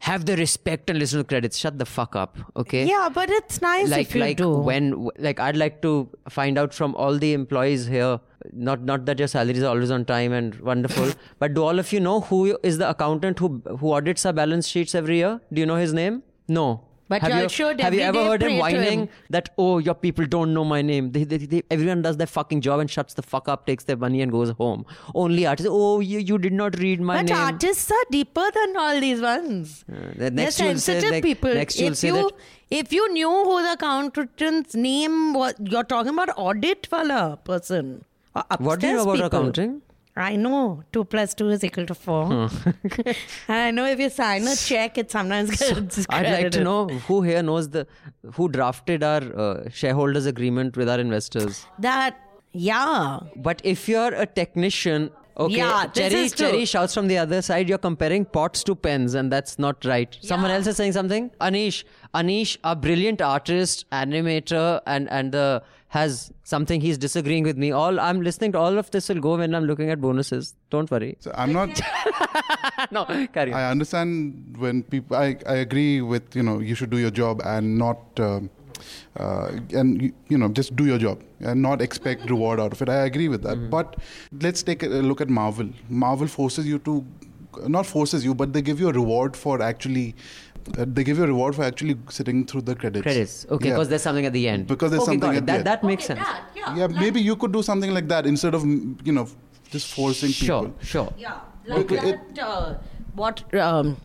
[0.00, 1.56] have the respect and listen to credits.
[1.56, 2.86] Shut the fuck up, okay?
[2.86, 4.50] Yeah, but it's nice like if you like do.
[4.50, 8.20] when like I'd like to find out from all the employees here.
[8.52, 11.92] Not not that your salaries are always on time and wonderful, but do all of
[11.92, 15.40] you know who is the accountant who who audits our balance sheets every year?
[15.52, 16.22] Do you know his name?
[16.46, 16.87] No.
[17.10, 19.08] But have you should have you ever heard him whining him.
[19.30, 21.10] that oh your people don't know my name?
[21.12, 23.96] They, they, they, everyone does their fucking job and shuts the fuck up, takes their
[23.96, 24.84] money and goes home.
[25.14, 25.70] Only artists.
[25.70, 27.38] Oh you you did not read my but name.
[27.38, 29.84] artists are deeper than all these ones.
[29.90, 31.54] Uh, the They're you'll say sensitive like- people.
[31.54, 32.32] next you'll if say you that-
[32.82, 38.04] if you knew who the accountant's name was, you're talking about audit wala person.
[38.58, 39.26] What do you know about people.
[39.26, 39.82] accounting?
[40.18, 43.16] I know two plus two is equal to four, and
[43.48, 47.22] I know if you sign a check, it sometimes gets I'd like to know who
[47.22, 47.86] here knows the
[48.34, 51.64] who drafted our uh, shareholders agreement with our investors.
[51.78, 52.16] that.
[52.52, 56.30] Yeah, But if you're a technician, okay, Yeah, Cherry.
[56.30, 57.68] Cherry shouts from the other side.
[57.68, 60.16] You're comparing pots to pens, and that's not right.
[60.22, 61.30] Someone else is saying something.
[61.42, 67.70] Anish, Anish, a brilliant artist, animator, and and the has something he's disagreeing with me.
[67.70, 70.54] All I'm listening to all of this will go when I'm looking at bonuses.
[70.70, 71.16] Don't worry.
[71.20, 71.80] So I'm not.
[72.92, 73.58] No, carry on.
[73.58, 75.16] I understand when people.
[75.16, 77.98] I, I agree with you know you should do your job and not.
[78.20, 78.50] Um,
[79.16, 82.80] uh, and you, you know just do your job and not expect reward out of
[82.80, 82.88] it.
[82.88, 83.68] I agree with that.
[83.68, 83.96] But
[84.40, 85.68] let's take a look at Marvel.
[85.88, 87.04] Marvel forces you to,
[87.66, 90.14] not forces you, but they give you a reward for actually.
[90.76, 93.02] Uh, they give you a reward for actually sitting through the credits.
[93.02, 93.46] Credits.
[93.50, 93.74] Okay, Yeah.
[93.74, 94.66] because there's something at the end.
[94.66, 95.38] Because there's okay, something got it.
[95.38, 95.66] at the that, end.
[95.66, 96.20] That makes sense.
[96.54, 99.26] yeah, maybe you could do something like that instead of you know
[99.70, 100.76] just forcing Sure, people.
[100.80, 101.04] sure.
[101.04, 101.12] Sure.
[101.18, 101.40] Yeah.
[101.66, 102.38] Like Okay, that.
[102.42, 102.74] Uh,
[103.14, 103.96] what um,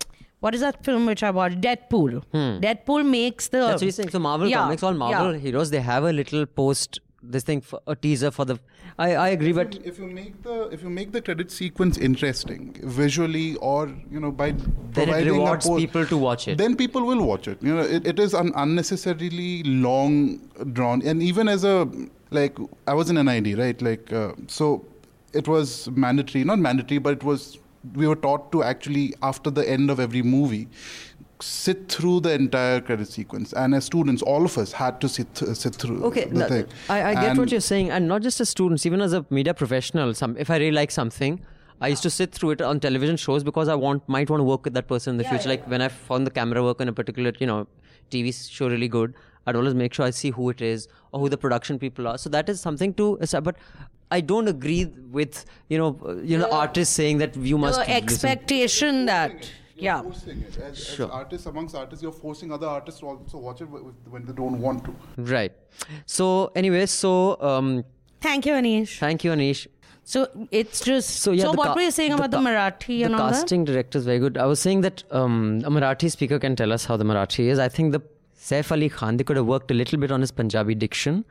[0.41, 1.61] what is that film which I watched?
[1.61, 2.23] Deadpool.
[2.33, 3.59] Deadpool makes the.
[3.59, 3.67] Hmm.
[3.67, 4.09] That's what he's saying.
[4.09, 5.39] So Marvel Yeah, comics, all Marvel yeah.
[5.39, 8.59] heroes, they have a little post this thing for a teaser for the.
[8.99, 12.75] I, I agree, but if you make the if you make the credit sequence interesting
[12.83, 14.51] visually or you know by
[14.91, 16.57] then it rewards people to watch it.
[16.57, 20.37] then people will watch it you know it, it is an unnecessarily long
[20.73, 21.89] drawn and even as a
[22.29, 22.55] like
[22.87, 24.85] i was in nid right like uh, so
[25.33, 27.57] it was mandatory not mandatory but it was
[27.95, 30.67] we were taught to actually after the end of every movie
[31.43, 35.41] sit through the entire credit sequence and as students all of us had to sit
[35.61, 38.21] sit through okay, the no, thing I, I get And- what you're saying, and not
[38.21, 40.13] just as students, even as a media professional.
[40.13, 41.41] Some if I really like something.
[41.85, 44.45] I used to sit through it on television shows because I want might want to
[44.49, 45.49] work with that person in the future.
[45.49, 47.67] Like when I found the camera work on a particular, you know,
[48.11, 49.13] TV show really good,
[49.47, 52.17] I'd always make sure I see who it is or who the production people are.
[52.17, 53.17] So that is something to.
[53.49, 53.57] But
[54.11, 54.85] I don't agree
[55.19, 55.89] with you know
[56.23, 58.03] you know artists saying that you must the listen.
[58.03, 59.51] expectation that
[59.87, 60.57] yeah forcing it.
[60.67, 61.05] As, Sure.
[61.07, 63.69] as artists amongst artists, you're forcing other artists to also watch it
[64.15, 64.95] when they don't want to.
[65.35, 65.53] Right.
[66.17, 66.27] So
[66.63, 67.11] anyway, so
[67.51, 67.69] um,
[68.21, 69.61] thank you anish thank you, Anish.
[70.11, 70.19] so
[70.61, 73.03] it's just So yeah, the what ca- were you saying about the, ca- marathi the
[73.03, 74.37] and all that casting director is very good.
[74.45, 77.59] I was saying that um, a Marathi speaker can tell us how the Marathi is.
[77.67, 78.01] I think the
[78.47, 81.23] Saif Ali Khan they could have worked a little bit on his Punjabi diction.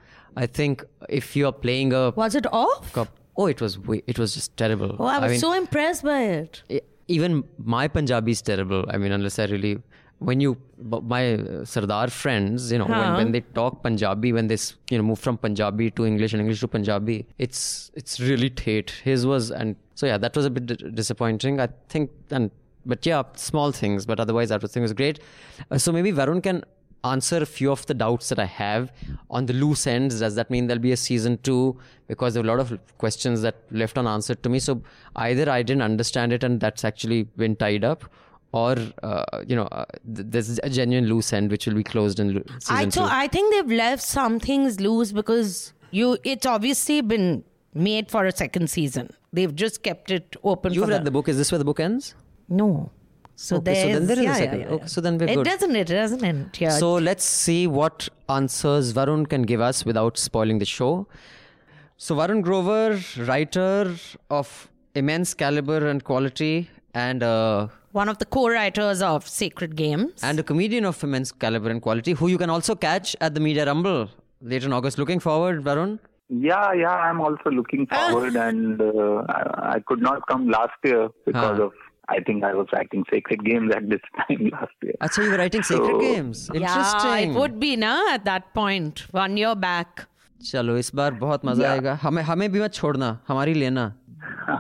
[0.45, 0.85] I think
[1.21, 3.79] if you are playing a was it off cop, oh, it was
[4.15, 4.97] it was just terrible.
[4.99, 6.81] oh i was mean, so impressed by it y-
[7.17, 7.43] even
[7.77, 8.85] my Punjabi is terrible.
[8.89, 9.75] I mean, unless I really.
[10.29, 10.51] When you,
[11.13, 13.15] my uh, Sardar friends, you know, when, Huh.
[13.21, 14.59] when they talk Punjabi, when they,
[14.91, 17.63] you know, move from Punjabi to English and English to Punjabi, it's
[18.03, 18.93] it's really Tate.
[19.09, 21.59] His was, and so yeah, that was a bit d- disappointing.
[21.65, 22.53] I think, and
[22.93, 25.19] but yeah, small things, but otherwise everything was great.
[25.73, 26.63] Uh, so maybe Varun can
[27.05, 28.93] answer a few of the doubts that I have
[29.31, 30.21] on the loose ends.
[30.21, 31.79] Does that mean there'll be a season two?
[32.07, 34.59] Because there are a lot of questions that left unanswered to me.
[34.59, 34.83] So
[35.17, 38.05] either I didn't understand it and that's actually been tied up,
[38.53, 39.85] or uh, you know, uh,
[40.15, 42.91] th- there's a genuine loose end which will be closed in lo- season I, two.
[42.91, 48.27] so I think they've left some things loose because you it's obviously been made for
[48.27, 49.11] a second season.
[49.33, 50.75] They've just kept it open.
[50.75, 51.29] You've for read the book.
[51.29, 52.15] Is this where the book ends?
[52.49, 52.91] No.
[53.35, 54.61] So Okay, so then there's there is a yeah, second.
[54.61, 54.87] Yeah, yeah, Okay, yeah.
[54.87, 55.45] so then we're it good.
[55.47, 56.71] doesn't it doesn't end here.
[56.71, 61.07] So let's see what answers Varun can give us without spoiling the show.
[61.97, 63.95] So Varun Grover, writer
[64.31, 70.23] of immense caliber and quality, and uh, one of the co-writers of Sacred Games.
[70.23, 73.41] and a comedian of immense caliber and quality, who you can also catch at the
[73.41, 74.09] Media Rumble
[74.41, 74.99] later in August.
[74.99, 75.99] Looking forward, Varun.
[76.29, 81.09] Yeah, yeah, I'm also looking forward, and uh, I, I could not come last year
[81.27, 81.65] because Huh.
[81.65, 81.73] of
[82.09, 84.95] I think I was writing sacred games at this time last year.
[85.01, 86.51] Achha, you were writing sacred games.
[86.55, 87.11] Interesting.
[87.11, 90.07] Yeah, it would be now at that point one year back.
[90.43, 93.95] चलो इस बार बहुत मजा आएगा हमें हमें भी मत छोड़ना हमारी लेना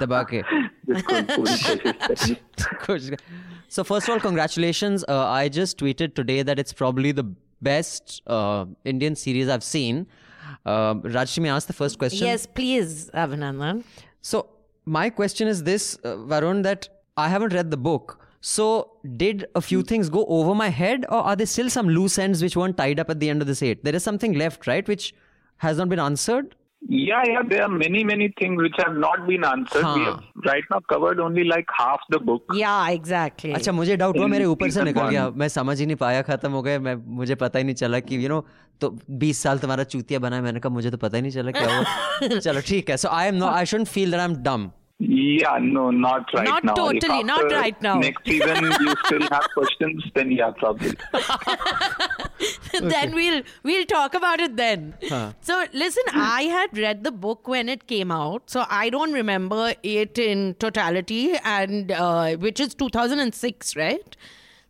[0.02, 0.42] दबा के
[3.68, 7.24] so first of all congratulations uh, i just tweeted today that it's probably the
[7.68, 10.07] best uh, indian series i've seen
[10.66, 13.83] uh, Rajshri asked the first question yes please abhinandan
[14.20, 14.46] so
[14.85, 18.17] my question is this uh, varun that I haven't read the book.
[18.41, 18.65] So
[19.23, 22.43] did a few things go over my head, or are there still some loose ends
[22.47, 23.84] which weren't tied up at the end of this eight?
[23.84, 25.08] There is something left, right, which
[25.62, 26.54] has not been answered.
[26.82, 29.86] Yeah, yeah, there are many, many things which have not been answered.
[29.95, 30.12] We Huh.
[30.12, 32.54] have right now covered only like half the book.
[32.60, 33.54] Yeah, exactly.
[33.60, 35.38] अच्छा मुझे doubt हुआ In मेरे ऊपर से season निकल गया one.
[35.39, 38.23] मैं समझ ही नहीं पाया खत्म हो गए मैं मुझे पता ही नहीं चला कि
[38.23, 38.43] यू नो
[38.82, 41.52] तो 20 साल तुम्हारा चूतिया बना है मैंने कहा मुझे तो पता ही नहीं चला
[41.60, 44.36] क्या हुआ चलो ठीक है so I am not I shouldn't feel that I am
[44.50, 44.69] dumb
[45.05, 46.73] yeah, no, not right Not now.
[46.73, 47.99] If totally, not right now.
[47.99, 50.93] Next season, you still have questions, then yeah, probably.
[52.81, 54.95] then we'll we'll talk about it then.
[55.41, 59.75] So listen, I had read the book when it came out, so I don't remember
[59.83, 64.17] it in totality, and uh, which is 2006, right?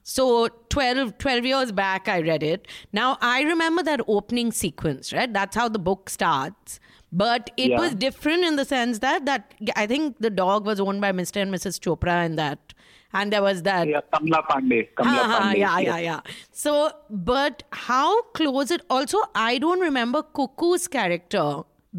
[0.03, 2.66] So 12, 12 years back, I read it.
[2.90, 5.31] Now I remember that opening sequence, right?
[5.31, 6.81] That's how the book starts.
[7.12, 7.79] But it Yeah.
[7.79, 11.42] was different in the sense that that I think the dog was owned by Mr.
[11.42, 11.79] and Mrs.
[11.87, 12.72] Chopra, and that,
[13.12, 14.88] and there was that Yeah, Kamla Pandey.
[15.01, 15.59] Kamla ha, Pandey.
[15.59, 16.20] yeah, yeah, yeah.
[16.53, 18.87] So, but how close it?
[18.88, 21.44] Also, I don't remember Cuckoo's character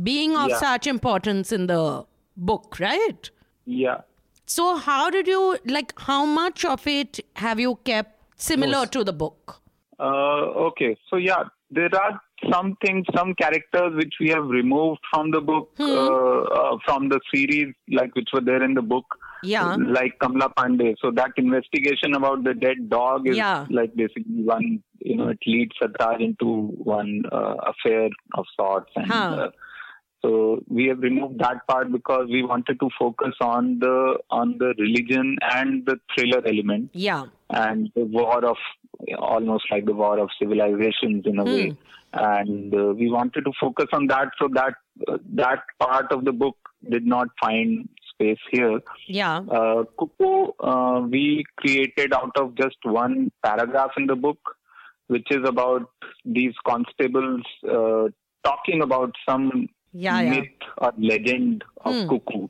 [0.02, 0.58] being of Yeah.
[0.66, 1.84] such importance in the
[2.36, 3.30] book, right?
[3.66, 4.02] Yeah.
[4.48, 5.94] So, how did you like?
[6.12, 9.60] How much of it have you kept similar to the book?
[10.00, 12.20] Uh, okay, so yeah, there are
[12.52, 15.84] some things, some characters which we have removed from the book, Hmm.
[15.84, 19.06] uh, uh, from the series, like which were there in the book.
[19.44, 19.76] Yeah.
[19.76, 20.96] Like Kamla Pandey.
[21.02, 23.66] So that investigation about the dead dog is Yeah.
[23.70, 28.92] like basically one, you know, it leads Sartaj into one uh, affair of sorts.
[28.96, 29.50] And, Huh.
[30.24, 34.74] So we have removed that part because we wanted to focus on the on the
[34.78, 37.26] religion and the thriller element Yeah.
[37.50, 38.58] and the war of
[39.20, 41.76] almost like the war of civilizations in a way
[42.14, 44.76] and uh, we wanted to focus on that so that
[45.08, 46.58] uh, that part of the book
[46.90, 49.38] did not find space here Yeah.
[49.60, 54.38] uh, Cuckoo, uh, we created out of just one paragraph in the book,
[55.08, 55.90] which is about
[56.24, 57.42] these constables
[57.78, 58.10] uh,
[58.44, 60.30] talking about some Yeah, yeah.
[60.32, 60.48] myth
[60.80, 62.08] or legend of Hmm.
[62.10, 62.48] Cuckoo.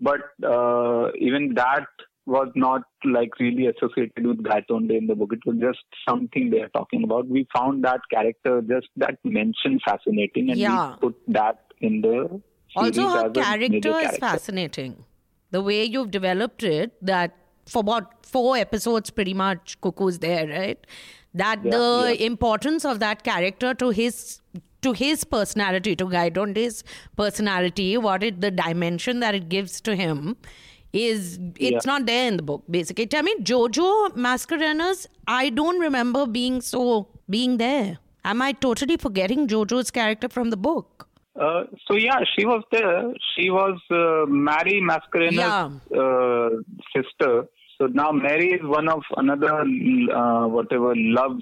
[0.00, 1.86] But uh, even that
[2.26, 5.32] was not like really associated with Gaitonde in the book.
[5.32, 7.28] It was just something they are talking about.
[7.28, 10.92] We found that character, just that mention fascinating, and Yeah.
[10.92, 12.40] we put that in the
[12.76, 15.04] Also, her a character is fascinating.
[15.50, 20.86] The way you've developed it, that for about four episodes, pretty much Cuckoo's there, right?
[21.34, 24.40] That the importance of that character to his
[24.86, 26.82] to his personality, to guide on his
[27.22, 30.36] personality, what it the dimension that it gives to him
[31.04, 31.90] is it's Yeah.
[31.92, 32.64] not there in the book.
[32.78, 33.86] Basically, tell me, Jojo
[34.26, 36.82] Mascarenhas, I don't remember being so
[37.38, 37.98] being there.
[38.32, 41.08] Am I totally forgetting Jojo's character from the book?
[41.46, 43.00] Uh, so yeah, she was there.
[43.32, 45.70] She was uh, Mary Mascarena's Yeah.
[46.02, 46.48] uh,
[46.94, 47.32] sister.
[47.76, 49.52] So now Mary is one of another
[50.20, 51.36] uh, whatever love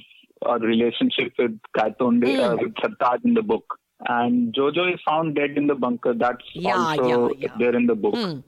[0.46, 3.64] or relationship with Gaitonde, uh, with Sartaj in the book.
[4.09, 6.12] And Jojo is found dead in the bunker.
[6.12, 7.52] That's Yeah, also yeah, yeah.
[7.59, 8.16] there in the book.
[8.16, 8.40] Hmm.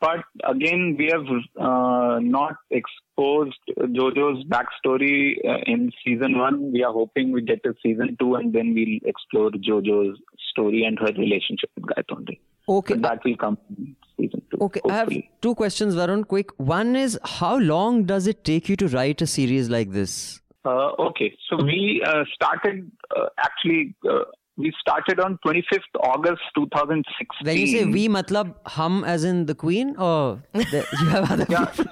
[0.00, 1.26] But again, we have
[1.60, 6.72] uh, not exposed Jojo's backstory uh, in season one.
[6.72, 10.18] We are hoping we get to season two, and then we'll explore Jojo's
[10.50, 12.40] story and her relationship with Gayatri.
[12.66, 12.94] Okay.
[12.94, 14.56] But that will come in season two.
[14.58, 16.26] Okay, I have two questions, Varun.
[16.26, 16.50] Quick.
[16.56, 20.40] One is how long does it take you to write a series like this?
[20.64, 23.94] Uh, okay, so we uh, started uh, actually.
[24.08, 24.20] Uh,
[24.56, 27.44] we started on 25th August 2016.
[27.44, 31.44] When you say we, matlab hum as in the queen, or the, you have other
[31.50, 31.64] Yeah.
[31.64, 31.90] people?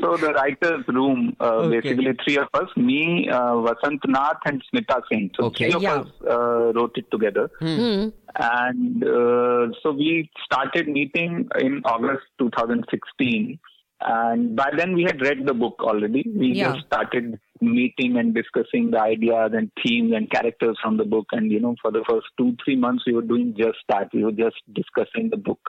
[0.00, 1.80] so the writers' room, uh, Okay.
[1.80, 5.30] basically three of us, me, uh, Vasant Nath, and Smita Singh.
[5.38, 5.66] So Okay.
[5.66, 5.96] three of Yeah.
[5.96, 7.50] us uh, wrote it together.
[7.60, 8.08] Hmm.
[8.40, 13.58] And uh, so we started meeting in August 2016.
[14.04, 16.24] And by then we had read the book already.
[16.34, 16.72] We Yeah.
[16.72, 21.26] just started meeting and discussing the ideas and themes and characters from the book.
[21.32, 24.08] And, you know, for the first two, three months, we were doing just that.
[24.12, 25.60] We were just discussing the book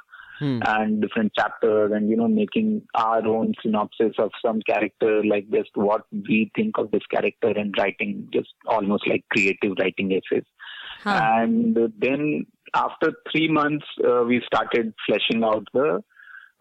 [0.67, 5.69] and different chapters and, you know, making our own synopsis of some character, like just
[5.75, 10.43] what we think of this character and writing just almost like creative writing essays.
[11.05, 16.03] And then after three months, uh, we started fleshing out the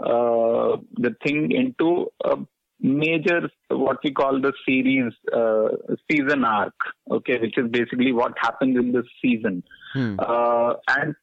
[0.02, 2.36] uh, the thing into a
[2.80, 5.68] major what we call the series uh,
[6.10, 6.74] season arc.
[7.10, 9.62] Okay, which is basically what happens in the season.
[10.18, 11.14] Uh, and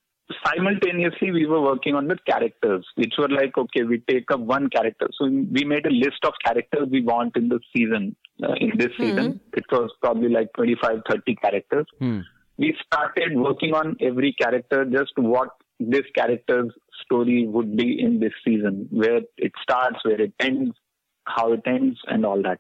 [0.46, 4.70] simultaneously, we were working on the characters, which were like, okay, we take up one
[4.70, 5.08] character.
[5.18, 8.15] So we made a list of characters we want in the season.
[8.42, 11.86] Uh, in this season, it was probably like 25, 30 characters
[12.60, 16.72] we started working on every character, just what this character's
[17.04, 20.72] story would be in this season, where it starts, where it ends,
[21.26, 22.60] how it ends, and all that.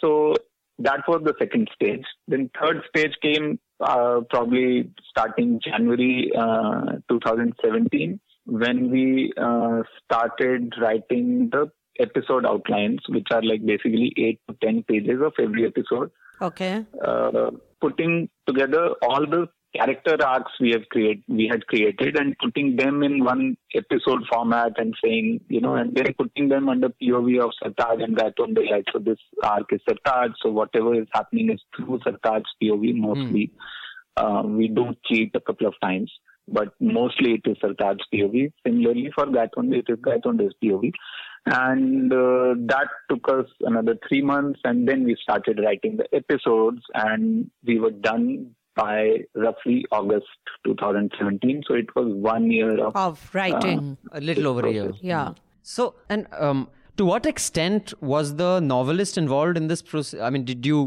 [0.00, 0.34] So
[0.78, 2.04] that was the second stage.
[2.28, 11.50] Then third stage came uh, probably starting January uh, 2017 when we uh, started writing
[11.52, 11.70] the
[12.00, 16.84] episode outlines, which are like basically eight to ten pages of every episode Okay.
[17.04, 22.76] uh, putting together all the character arcs we have create we had created and putting
[22.76, 27.44] them in one episode format and saying you know and then putting them under POV
[27.44, 30.32] of Sartaj and Gaitonde like so this arc is Sartaj.
[30.42, 33.52] So whatever is happening is through Sartaj's POV mostly.
[34.16, 36.10] Uh, we do cheat a couple of times
[36.48, 40.92] but mostly it is Sartaj's POV similarly for Gaitonde it is Gaitonde's POV
[41.46, 46.82] and uh, that took us another three months and then we started writing the episodes
[46.94, 48.96] and we were done by
[49.44, 53.96] roughly august 2017 so it was one year of Of writing.
[54.12, 54.92] A little over a year.
[55.00, 55.32] yeah.
[55.62, 60.20] So, and um, to what extent was the novelist involved in this process?
[60.20, 60.78] I mean, did you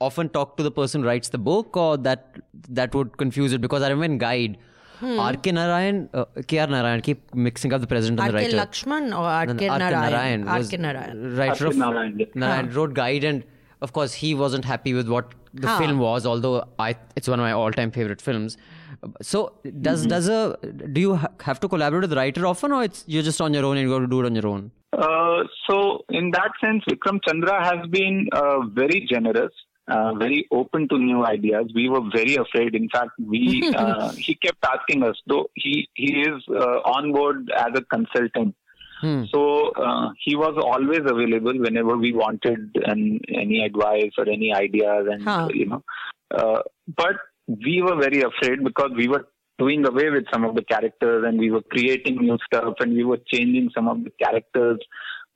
[0.00, 2.38] often talk to the person who writes the book, or that
[2.80, 3.60] that would confuse it?
[3.66, 4.56] Because I remember in Guide,
[5.02, 5.52] R.K.
[5.52, 6.66] Narayan, uh, K.R.
[6.66, 8.46] Narayan, keep mixing up the president and the R.K.
[8.46, 8.56] writer.
[8.66, 9.68] Lakshman or No, R.K.
[9.68, 10.44] no, Narayan?
[10.46, 10.82] was R.K.
[10.86, 11.36] Narayan.
[11.36, 11.78] Writer of R.K.
[11.78, 12.26] Narayan, yeah.
[12.34, 13.44] Narayan wrote Guide, and
[13.82, 15.78] of course he wasn't happy with what the Huh.
[15.78, 16.26] film was.
[16.26, 18.56] Although I, it's one of my all-time favorite films.
[19.30, 19.40] So
[19.88, 20.08] does Mm-hmm.
[20.14, 20.56] does a
[20.96, 23.52] do you ha- have to collaborate with the writer often, or it's you're just on
[23.54, 24.70] your own and you got to do it on your own?
[24.92, 29.52] Uh, so in that sense, Vikram Chandra has been uh, very generous,
[29.88, 31.66] uh, very open to new ideas.
[31.74, 32.74] We were very afraid.
[32.74, 33.42] In fact, we
[33.76, 38.54] uh, he kept asking us, though he he is uh, on board as a consultant.
[39.30, 45.06] So uh, he was always available whenever we wanted an, any advice or any ideas,
[45.10, 45.48] and Huh.
[45.52, 45.84] you know.
[46.34, 46.60] Uh,
[46.96, 49.26] but we were very afraid because we were
[49.58, 53.04] doing away with some of the characters and we were creating new stuff and we
[53.04, 54.78] were changing some of the characters.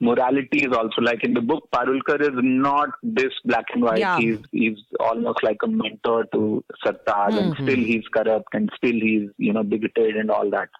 [0.02, 3.98] Morality is also like in the book, Parulkar is not this black and white.
[3.98, 4.18] Yeah.
[4.18, 9.28] He's he's almost like a mentor to Sartaj, and still he's corrupt and still he's
[9.36, 10.70] you know bigoted and all that.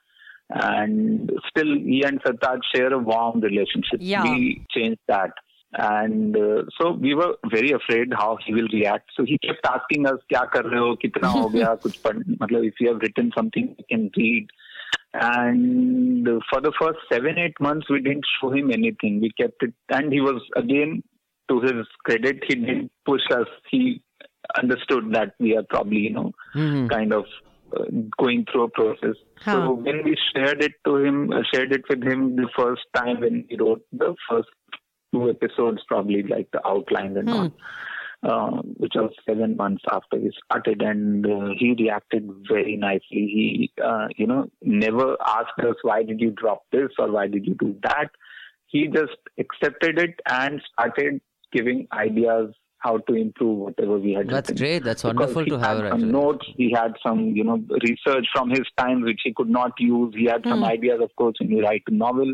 [0.53, 4.01] And still, he and Sartaj share a warm relationship.
[4.01, 4.25] Yeah.
[4.25, 5.31] We changed that.
[5.73, 9.11] And uh, so we were very afraid how he will react.
[9.17, 10.97] So he kept asking us, "Kya kar rahe ho?
[10.97, 11.77] Kitna ho gaya?
[11.85, 14.49] Kuch pad- matlab, if you have written something, you can read."
[15.15, 19.21] And for the first seven, eight months, we didn't show him anything.
[19.21, 21.05] We kept it, and he was again,
[21.49, 23.47] to his credit, he didn't push us.
[23.71, 24.03] He
[24.57, 26.89] understood that we are probably, you know, mm-hmm.
[26.89, 27.25] kind of
[28.19, 29.17] going through a process.
[29.39, 29.53] Huh.
[29.53, 33.21] So when we shared it to him, uh, shared it with him the first time
[33.21, 34.49] when he wrote the first
[35.13, 37.53] two episodes, probably like the outline and all,
[38.23, 43.03] uh, which was seven months after we started, and uh, he reacted very nicely.
[43.11, 47.47] He, uh, you know, never asked us why did you drop this or why did
[47.47, 48.11] you do that.
[48.67, 51.21] He just accepted it and started
[51.53, 54.29] giving ideas how to improve whatever we had.
[54.29, 54.65] That's written.
[54.65, 54.85] great.
[54.85, 56.47] That's wonderful to have had some notes.
[56.57, 60.15] He had some, you know, research from his time which he could not use.
[60.17, 60.65] He had some hmm.
[60.65, 62.33] ideas, of course, when you write a novel.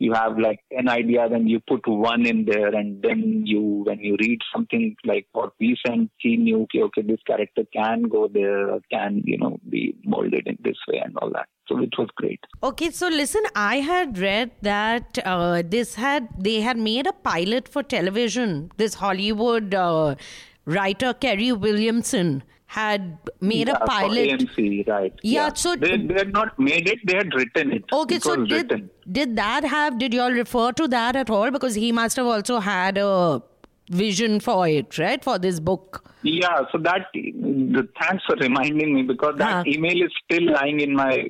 [0.00, 4.00] You have like an idea, and you put one in there, and then you, when
[4.00, 8.26] you read something like what we sent, he knew, okay, okay, this character can go
[8.26, 11.48] there, can, you know, be molded in this way, and all that.
[11.68, 12.40] So it was great.
[12.62, 17.68] Okay, so listen, I had read that uh, this had they had made a pilot
[17.68, 18.72] for television.
[18.78, 20.16] This Hollywood uh,
[20.64, 22.42] writer Kerry Williamson
[22.74, 24.28] had made Yeah, a pilot.
[24.40, 25.12] AMC, right?
[25.22, 27.84] Yeah, so- they, they had not made it; they had written it.
[27.92, 28.90] Okay, It so did written.
[29.20, 29.98] did that have?
[29.98, 31.50] Did y'all refer to that at all?
[31.50, 33.42] Because he must have also had a
[33.90, 35.24] vision for it, right?
[35.24, 36.04] For this book.
[36.22, 39.64] Yeah, so that the, thanks for reminding me because that Huh.
[39.66, 41.28] email is still lying in my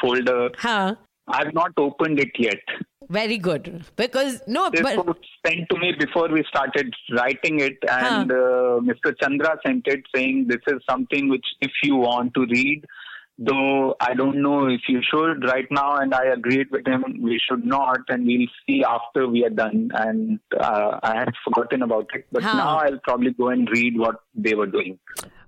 [0.00, 0.50] folder.
[0.58, 0.96] Huh.
[1.28, 2.58] I've not opened it yet.
[3.08, 3.84] Very good.
[3.96, 5.16] Because no, This but was
[5.46, 9.14] sent to me before we started writing it, and uh, Mr.
[9.20, 12.84] Chandra sent it saying this is something which, if you want to read,
[13.38, 17.40] though I don't know if you should right now, and I agreed with him, we
[17.48, 19.90] should not, and we'll see after we are done.
[19.94, 22.54] And uh, I had forgotten about it, but Huh.
[22.56, 24.98] now I'll probably go and read what they were doing.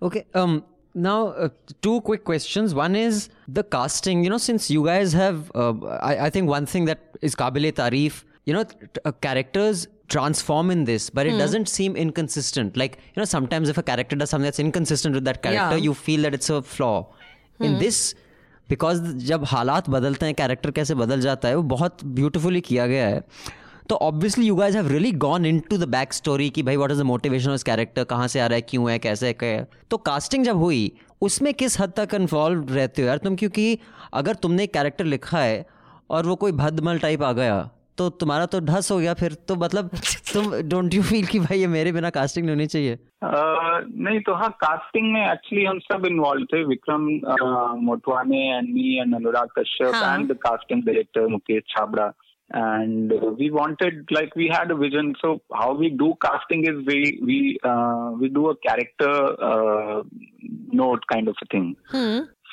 [0.03, 0.27] Okay.
[0.35, 0.65] Um.
[0.96, 1.50] Now, uh,
[1.82, 2.74] two quick questions.
[2.74, 4.24] One is the casting.
[4.24, 7.72] You know, since you guys have, uh, I, I think one thing that is kabile
[7.74, 8.24] tarif.
[8.46, 11.38] You know, t- uh, characters transform in this, but it Hmm.
[11.44, 12.76] doesn't seem inconsistent.
[12.84, 15.86] Like you know, sometimes if a character does something that's inconsistent with that character, Yeah.
[15.90, 16.96] you feel that it's a flaw.
[17.68, 18.02] In this,
[18.74, 23.08] because जब हालात बदलते हैं character कैसे बदल जाता है वो बहुत ब्यूटीफुली किया गया
[23.08, 23.22] है
[23.89, 27.01] तो obviously you guys have really gone into the back story कि भाई what is
[27.01, 28.63] the motivation of character कहाँ से आ रहा है?
[28.63, 28.99] क्यों है?
[28.99, 29.33] कैसे है?
[29.33, 29.67] क्या है?
[29.91, 30.91] तो कास्टिंग जब हुई
[31.23, 33.37] उसमें किस हद तक इन्वॉल्व रहते हो यार तुम?
[33.37, 33.79] क्योंकि
[34.15, 35.65] अगर तुमने एक कैरेक्टर लिखा है
[36.11, 37.63] और वो कोई भदमल टाइप आ गया
[37.99, 39.91] तो तुम्हारा तो ढस हो गया फिर तो मतलब
[40.33, 42.95] तुम डोंट यू फील कि भाई ये मेरे बिना कास्टिंग नहीं होनी चाहिए?
[42.95, 47.07] Uh, नहीं तो हाँ कास्टिंग में एक्चुअली हम सब इन्वॉल्व थे। Vikram
[47.85, 49.95] Motwane and me and Anurag Kashyap.
[49.95, 52.13] And the casting director Mukesh Chhabra.
[52.51, 55.15] And uh, we wanted like we had a vision.
[55.21, 60.03] So how we do casting is we we uh, we do a character uh,
[60.73, 61.77] note kind of a thing.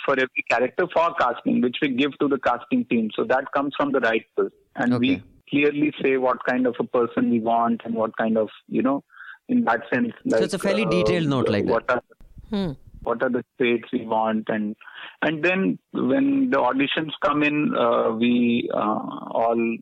[0.06, 3.10] For every character for casting which we give to the casting team.
[3.16, 4.52] So that comes from the writers.
[4.76, 8.50] And we clearly say what kind of a person we want and what kind of
[8.68, 9.04] you know
[9.50, 11.90] in that sense like, it's a fairly detailed note like that.
[11.90, 14.76] are what are the traits we want and
[15.22, 19.02] and then when the auditions come in uh, we uh,
[19.40, 19.78] all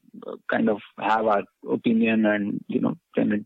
[0.49, 3.45] kind of have our opinion and you know then it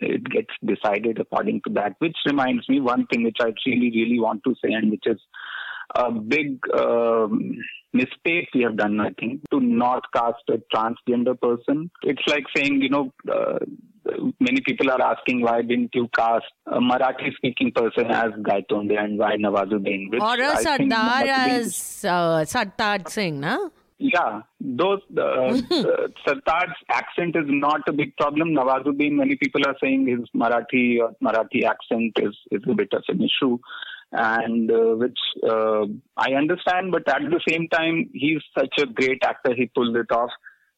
[0.00, 4.18] it gets decided according to that which reminds me one thing which i really really
[4.18, 5.20] want to say and which is
[5.96, 7.56] a big um,
[7.92, 11.90] mistake we have done, I think, to not cast a transgender person.
[12.02, 13.58] It's like saying, you know, uh,
[14.38, 19.18] many people are asking why didn't you cast a Marathi speaking person as Gaitonde and
[19.18, 20.10] why Nawazuddin?
[20.10, 23.58] Which or a I Sardar as uh, Sartaj Singh, na?
[24.00, 28.54] yeah, those uh, uh, Sartar's accent is not a big problem.
[28.54, 33.02] Nawazuddin, many people are saying his Marathi or Marathi accent is is a bit of
[33.08, 33.58] an issue,
[34.12, 35.84] and uh, which uh,
[36.16, 36.92] I understand.
[36.92, 39.54] But at the same time, he's such a great actor.
[39.54, 40.30] He pulled it off,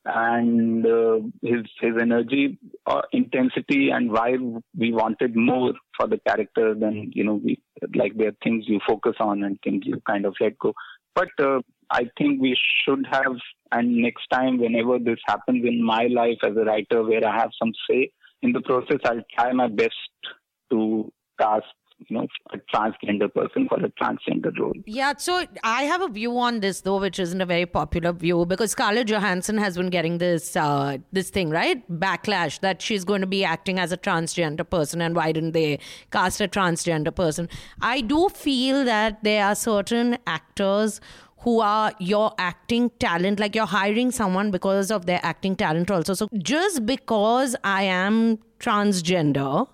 [0.05, 4.37] and uh, his his energy, uh, intensity, and why
[4.77, 7.61] we wanted more for the character than you know we
[7.95, 10.73] like there are things you focus on and things you kind of let go.
[11.15, 13.37] But uh, I think we should have,
[13.71, 17.51] and next time, whenever this happens in my life as a writer, where I have
[17.59, 18.11] some say
[18.43, 19.95] in the process, I'll try my best
[20.71, 21.67] to cast,
[22.09, 24.73] you know, a transgender person for a transgender role.
[24.87, 28.45] Yeah, so I have a view on this though, which isn't a very popular view
[28.47, 33.21] because Scarlett Johansson has been getting this uh, this thing right backlash that she's going
[33.21, 35.79] to be acting as a transgender person, and why didn't they
[36.11, 37.49] cast a transgender person?
[37.81, 41.01] I do feel that there are certain actors
[41.43, 46.15] who are your acting talent like you're hiring someone because of their acting talent also
[46.15, 49.67] so just because i am transgender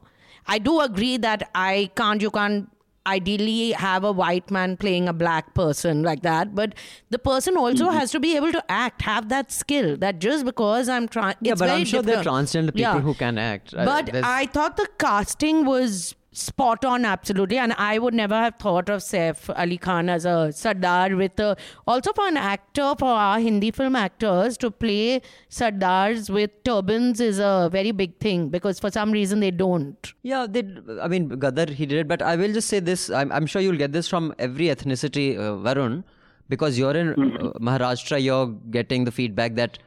[0.49, 2.69] I do agree that I can't, you can't
[3.07, 6.55] ideally have a white man playing a black person like that.
[6.55, 6.75] But
[7.11, 9.97] the person also has to be able to act, have that skill.
[9.97, 11.37] That just because I'm trying.
[11.41, 13.73] Yeah, but I'm sure there are transgender people who can act.
[13.75, 18.35] Uh, But there's- I thought the casting was spot on absolutely and i would never
[18.35, 21.57] have thought of saif ali khan as a sardar with a,
[21.87, 27.39] also for an actor for our hindi film actors to play sardars with turbans is
[27.39, 30.63] a very big thing because for some reason they don't Yeah, they.
[31.01, 33.09] I mean, Gadar he did it, but I will just say this.
[33.11, 36.05] I'm, I'm sure you'll get this from every ethnicity, uh, Varun,
[36.49, 38.23] because you're in uh, Maharashtra.
[38.23, 39.79] You're getting the feedback that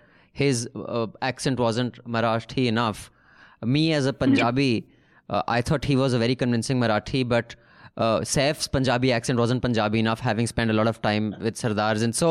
[0.42, 3.12] his uh, accent wasn't Marathi enough.
[3.64, 4.88] Me as a Punjabi,
[5.32, 7.56] Uh, I thought he was a very convincing Marathi, but
[7.98, 12.04] uh, Saif's Punjabi accent wasn't Punjabi enough, having spent a lot of time with Sardars,
[12.08, 12.30] and so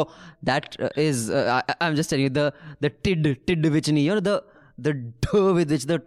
[0.51, 1.29] that uh, is.
[1.31, 2.47] Uh, I, I'm just telling you the
[2.87, 4.39] the tid tid which you know the
[4.89, 4.95] the
[5.27, 5.99] duh with which the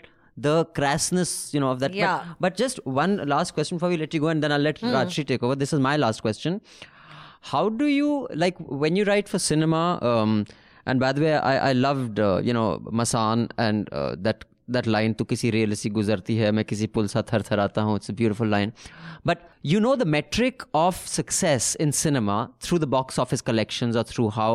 [0.47, 1.91] the crassness you know of that.
[1.91, 2.23] But- Yeah.
[2.45, 5.25] But, just one last question before we let you go, and then I'll let Rajshri
[5.33, 5.55] take over.
[5.65, 6.59] This is my last question.
[7.41, 9.99] How do you like when you write for cinema?
[10.01, 10.45] Um,
[10.85, 14.86] and by the way, I, I loved uh, you know Masaan and uh, that that
[14.86, 18.12] line to किसी rail से गुजरती है मैं किसी पुल सा थर थराता हूँ it's
[18.12, 18.72] a beautiful line
[19.30, 24.04] but you know the metric of success in cinema through the box office collections or
[24.12, 24.50] through how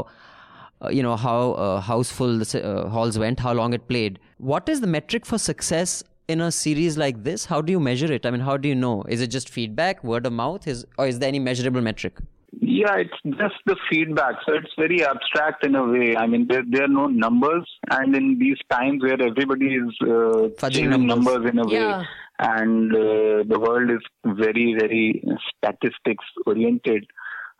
[0.84, 4.20] uh, you know how uh, houseful the ci- uh, halls went how long it played
[4.38, 8.11] what is the metric for success in a series like this how do you measure
[8.18, 10.86] it i mean how do you know is it just feedback word of mouth is
[10.97, 12.22] or is there any measurable metric
[12.53, 14.36] Yeah, it's just the feedback.
[14.46, 16.16] So it's very abstract in a way.
[16.16, 20.49] I mean, there, there are no numbers, and in these times where everybody is uh,
[20.57, 21.09] Fudging chasing numbers.
[21.09, 22.07] numbers in a way,
[22.38, 25.22] and uh, the world is very, very
[25.57, 27.07] statistics oriented.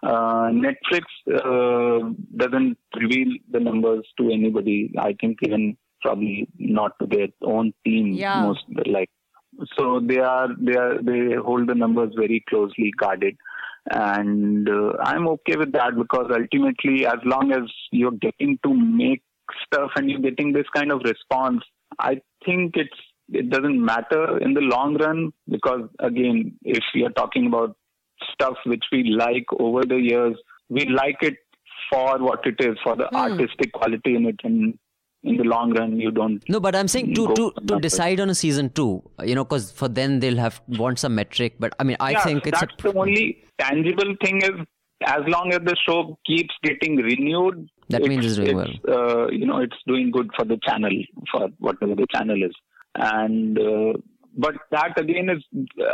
[0.03, 4.95] Uh, Netflix uh, doesn't reveal the numbers to anybody.
[4.99, 8.13] I think even probably not to their own team.
[8.13, 8.43] Yeah.
[8.43, 9.11] Most like
[9.77, 13.37] so they are they are they hold the numbers very closely guarded
[13.91, 19.23] and uh, i'm okay with that because ultimately as long as you're getting to make
[19.65, 21.63] stuff and you're getting this kind of response
[21.99, 27.11] i think it's it doesn't matter in the long run because again if we are
[27.11, 27.77] talking about
[28.33, 30.37] stuff which we like over the years
[30.69, 31.37] we like it
[31.91, 34.41] for what it is for the artistic quality in it.
[34.45, 34.79] And
[35.25, 37.81] in the long run you don't No, but I'm saying to to to numbers.
[37.83, 41.57] decide on a season two, you know, because for then they'll have want some metric.
[41.59, 44.51] But I mean, I yeah, think it's a that's the only tangible thing is
[45.07, 49.59] as long as the show keeps getting renewed That means it's doing uh, you know
[49.59, 50.91] it's doing good for the channel
[51.33, 52.53] for whatever the channel is
[52.95, 53.93] and uh,
[54.37, 55.43] but that again is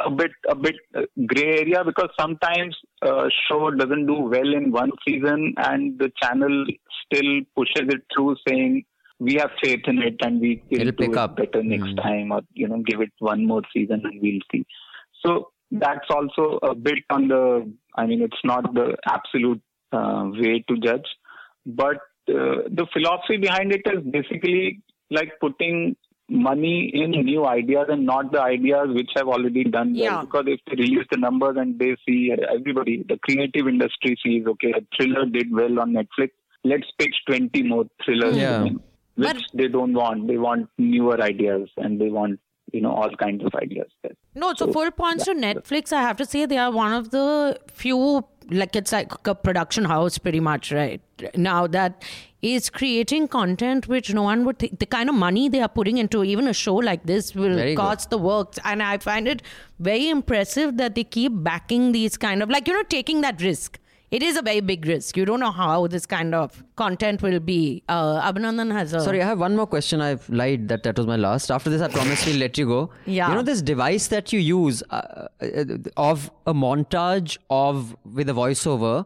[0.07, 4.71] a bit a bit uh, gray area because sometimes a show doesn't do well in
[4.73, 6.65] one season and the channel
[7.05, 8.85] still pushes it through saying
[9.21, 11.37] we have faith in it and we will It'll do pick it up.
[11.37, 12.03] better next Mm.
[12.03, 14.65] time or you know give it one more season and we'll see
[15.25, 17.43] so that's also a bit on the
[17.97, 19.63] i mean it's not the absolute
[19.93, 21.07] uh, way to judge
[21.67, 21.97] but
[22.29, 25.97] uh, the philosophy behind it is basically like putting
[26.29, 30.03] money in new ideas and not the ideas which have already done well.
[30.03, 30.21] Yeah.
[30.23, 34.47] Because if they release the numbers and they see uh, everybody, the creative industry sees,
[34.47, 36.31] okay, a thriller did well on Netflix,
[36.65, 38.39] let's pitch 20 more thrillers.
[38.39, 38.67] Yeah.
[39.17, 40.27] Them, Which But- they don't want.
[40.29, 42.41] They want newer ideas and they want,
[42.73, 43.87] you know, all kinds of ideas.
[44.03, 44.13] there.
[44.35, 45.93] No, so full points to Netflix.
[45.93, 49.85] I have to say they are one of the few, like it's like a production
[49.85, 51.01] house, pretty much, right?
[51.37, 52.03] Now that
[52.43, 54.79] is creating content which no one would think.
[54.81, 57.75] The kind of money they are putting into even a show like this will Very
[57.77, 57.81] good.
[57.81, 59.41] cost the works, and I find it
[59.79, 63.79] very impressive that they keep backing these kind of like you know taking that risk
[64.14, 65.18] It is a very big risk.
[65.18, 67.84] You don't know how this kind of content will be.
[67.88, 70.02] Uh, Abhinandan has a Sorry, I have one more question.
[70.02, 71.52] I've lied that that was my last.
[71.52, 72.90] After this, I promise we'll let you go.
[73.06, 73.30] Yeah.
[73.30, 78.34] You know this device that you use uh, uh, of a montage of with a
[78.34, 79.06] voiceover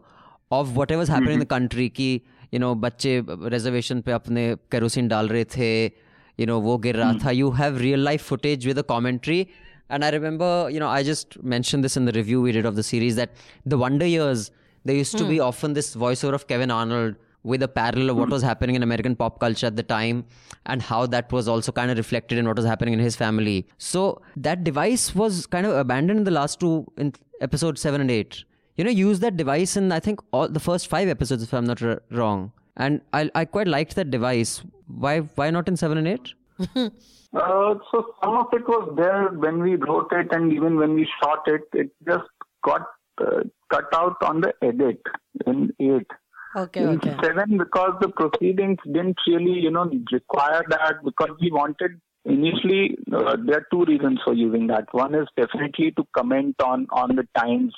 [0.50, 1.90] of whatever's happening in the country.
[1.90, 3.14] कि you know बच्चे
[3.50, 5.92] reservation पे अपने kerosene डाल रहे थे.
[6.38, 7.36] You know वो गिर रहा था.
[7.36, 9.48] You have real life footage with a commentary.
[9.90, 12.74] And I remember, you know, I just mentioned this in the review we did of
[12.74, 13.32] the series that
[13.66, 14.50] the Wonder Years,
[14.89, 18.29] there used to be often this voiceover of Kevin Arnold with a parallel of what
[18.29, 20.25] was happening in American pop culture at the time
[20.65, 23.67] and how that was also kind of reflected in what was happening in his family.
[23.77, 28.11] So that device was kind of abandoned in the last two, in episode seven and
[28.11, 28.43] eight.
[28.77, 31.65] You know, use that device in I think all the first five episodes, if I'm
[31.65, 32.51] not r- wrong.
[32.77, 34.61] And I I quite liked that device.
[34.87, 36.33] Why why not in seven and eight?
[37.31, 41.07] Uh, so some of it was there when we wrote it, and even when we
[41.21, 42.27] shot it, it just
[42.63, 42.87] got
[43.21, 45.01] uh, cut out on the edit
[45.45, 46.07] in eight.
[46.55, 47.15] okay, in okay.
[47.23, 50.95] seven, because the proceedings didn't really, you know, require that.
[51.03, 54.85] Because we wanted initially, uh, there are two reasons for using that.
[54.91, 57.73] One is definitely to comment on on the times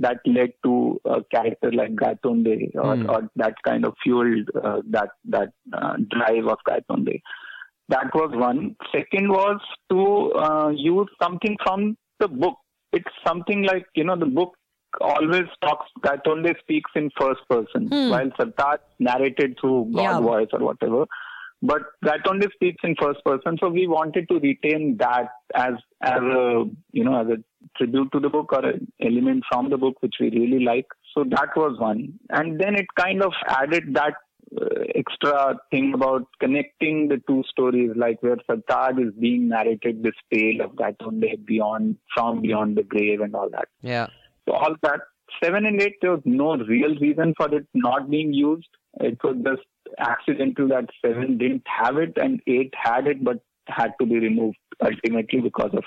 [0.00, 5.10] that led to a character like Gaitonde, or, or that kind of fueled uh, that
[5.28, 7.20] that uh, drive of Gaitonde.
[7.88, 8.76] That was one.
[8.94, 9.60] Second was
[9.90, 12.56] to uh, use something from the book.
[12.92, 14.54] It's something like, you know, the book
[15.00, 20.20] always talks, that only speaks in first person, while Sartaj narrated through God Yeah.
[20.20, 21.06] voice or whatever.
[21.62, 26.20] But that only speaks in first person, so we wanted to retain that as as
[26.20, 27.38] a you know as a
[27.78, 30.86] tribute to the book or an element from the book which we really like.
[31.14, 34.14] So that was one, and then it kind of added that
[34.60, 40.14] uh, extra thing about connecting the two stories, like where Sartaj is being narrated this
[40.32, 43.68] tale of Gaitonde beyond, from beyond the grave and all that.
[43.80, 44.08] Yeah.
[44.48, 45.00] So all that
[45.42, 48.68] seven and eight, there was no real reason for it not being used.
[49.00, 49.62] It was just
[49.98, 54.58] accidental that seven didn't have it and eight had it, but had to be removed
[54.82, 55.84] ultimately because of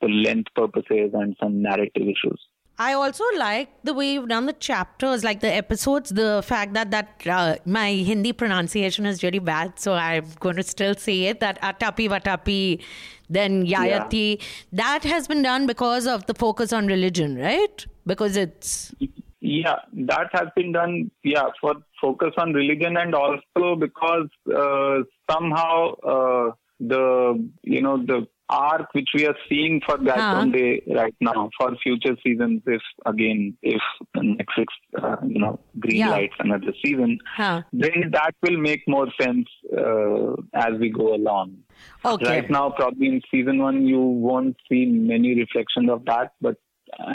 [0.00, 2.40] the length purposes and some narrative issues.
[2.80, 6.10] I also like the way you've done the chapters, like the episodes.
[6.10, 10.62] The fact that that uh, my Hindi pronunciation is really bad, so I'm going to
[10.62, 11.40] still say it.
[11.40, 12.80] That atapi vatapi,
[13.28, 14.40] then yayati.
[14.72, 17.84] That has been done because of the focus on religion, right?
[18.06, 18.94] Because it's
[19.40, 21.10] Yeah, that has been done.
[21.24, 28.28] Yeah, for focus on religion and also because uh, somehow uh, the you know the
[28.50, 33.80] arc which we are seeing for Gaitonde right now for future seasons, if again if
[34.16, 34.66] Netflix
[35.02, 36.10] uh, you know green Yeah.
[36.10, 37.62] lights another season, Huh.
[37.72, 39.46] then that will make more sense
[39.76, 41.58] uh, as we go along.
[42.04, 42.26] okay.
[42.40, 46.56] Right now, probably in season one, you won't see many reflections of that, but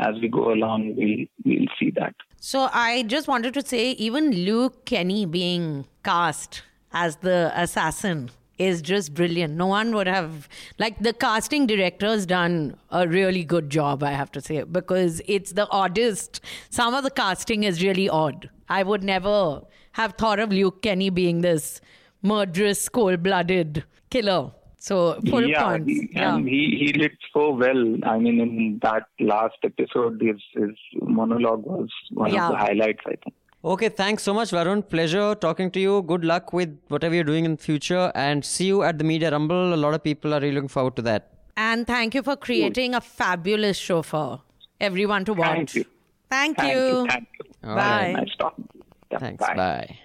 [0.01, 2.13] as we go along, we'll, we'll see that.
[2.39, 6.61] So I just wanted to say, even Luke Kenny being cast
[6.91, 9.55] as the assassin is just brilliant.
[9.55, 10.47] No one would have
[10.79, 15.53] like the casting director's done a really good job, I have to say, because it's
[15.53, 16.41] the oddest.
[16.69, 18.49] Some of the casting is really odd.
[18.69, 19.61] I would never
[19.93, 21.81] have thought of Luke Kenny being this
[22.21, 24.51] murderous, cold-blooded killer.
[24.77, 25.87] So full yeah, points.
[25.87, 26.35] he- yeah.
[26.35, 27.95] and he, he did so well.
[28.05, 32.47] I mean, in that last episode, his, his monologue was one Yeah.
[32.47, 33.33] of the highlights, I think.
[33.65, 34.87] Okay, thanks so much, Varun.
[34.87, 36.01] Pleasure talking to you.
[36.01, 39.31] Good luck with whatever you're doing in the future, and see you at the Media
[39.31, 39.73] Rumble.
[39.73, 41.29] A lot of people are really looking forward to that.
[41.55, 44.41] And thank you for creating a fabulous show for
[44.81, 45.47] everyone to watch.
[45.55, 45.85] Thank you.
[46.29, 46.81] Thank Thank you.
[46.81, 47.07] you.
[47.07, 47.69] Thank you.
[47.69, 48.13] All Bye.
[48.17, 48.67] Nice talking.
[49.11, 49.45] Yeah, Thanks.
[49.45, 49.97] Bye.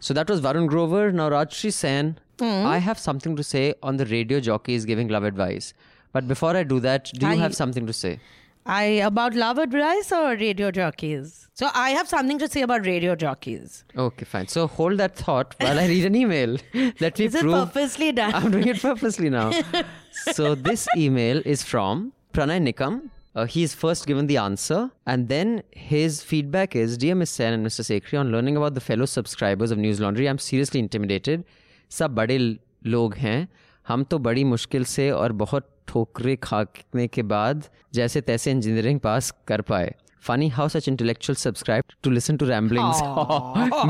[0.00, 1.12] So that was Varun Grover.
[1.12, 2.66] Now, Rajshri Sen, Hmm.
[2.66, 5.74] I have something to say on the radio jockeys giving love advice.
[6.12, 8.18] But before I do that, do you I- have something to say?
[8.66, 11.48] I about lava rice or radio jockeys.
[11.54, 13.84] So I have something to say about radio jockeys.
[13.96, 14.48] Okay, fine.
[14.48, 16.56] So hold that thought while I read an email.
[17.00, 17.54] Let me is prove.
[17.54, 18.34] It purposely done?
[18.34, 19.50] I'm doing it purposely now.
[20.32, 23.10] so this email is from Pranay Nikam.
[23.34, 27.30] Uh, he is first given the answer, and then his feedback is Dear Ms.
[27.30, 27.84] Sen and Mr.
[27.84, 31.44] Sekhri, on learning about the fellow subscribers of News Laundry, I'm seriously intimidated.
[31.88, 33.48] Sir, badil log hain.
[33.88, 37.64] हम to badi मुश्किल se और बहुत ठोकरे खाने के बाद
[37.94, 42.98] जैसे तैसे engineering pass कर पाए Funny how such intellectuals subscribe to listen to ramblings.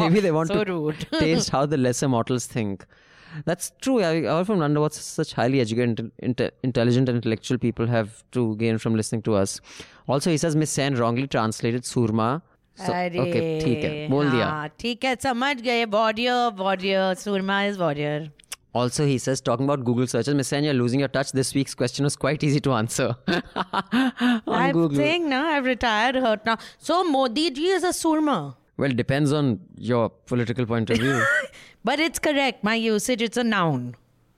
[0.00, 2.84] Maybe they want So to taste how the lesser mortals think.
[3.48, 3.96] That's true.
[4.00, 8.78] I, often wonder what such highly educated, inte- intelligent, and intellectual people have to gain
[8.78, 9.60] from listening to us.
[10.08, 12.30] Also, he says Miss Sen wrongly translated Surma.
[12.76, 14.46] So, okay, ठीक है, बोल दिया.
[14.46, 18.30] हाँ, ठीक है समझ गए warrior warrior Surma is warrior
[18.72, 21.32] Also, he says, talking about Google searches, Miss Sen, you're losing your touch.
[21.32, 23.16] This week's question was quite easy to answer.
[23.26, 24.96] I'm Google.
[24.96, 29.60] saying now I've retired hurt now so Modi ji is a surma Well, depends on
[29.76, 31.24] your political point of view.
[31.84, 33.96] but it's correct my usage it's a noun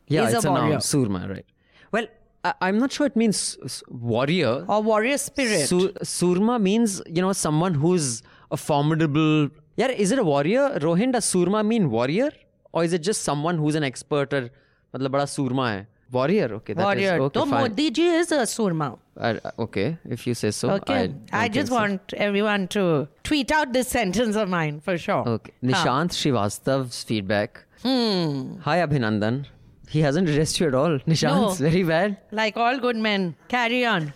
[0.09, 0.73] yeah, it's a a, noun.
[0.79, 1.47] Surma, right.
[1.91, 2.07] Well,
[2.45, 3.57] I, I'm not sure it means
[3.89, 4.65] warrior.
[4.69, 9.49] or warrior spirit Sur- Surma means, you know, someone who's a formidable.
[9.77, 10.79] Yeah, is it a warrior?
[10.81, 12.31] Rohin, does Surma mean warrior?
[12.74, 14.50] Or is it just someone who's an expert or
[14.96, 18.32] मतलब बड़ा सूरमा है warrior okay that is- warrior okay so fine Modi ji is
[18.36, 18.86] a surma
[19.30, 19.86] I- okay
[20.18, 20.94] if you say so Okay.
[20.94, 21.76] I, I, don't just think so.
[21.76, 22.84] want everyone to
[23.30, 25.28] tweet out this sentence of mine for sure.
[25.36, 25.52] Okay.
[25.72, 27.64] Nishant Srivastav's feedback.
[27.84, 29.46] Hi, Abhinandan.
[29.90, 31.00] He hasn't addressed you at all.
[31.00, 31.70] Nishant's No.
[31.70, 32.18] very bad.
[32.32, 33.28] Like all good men.
[33.56, 34.14] Carry on.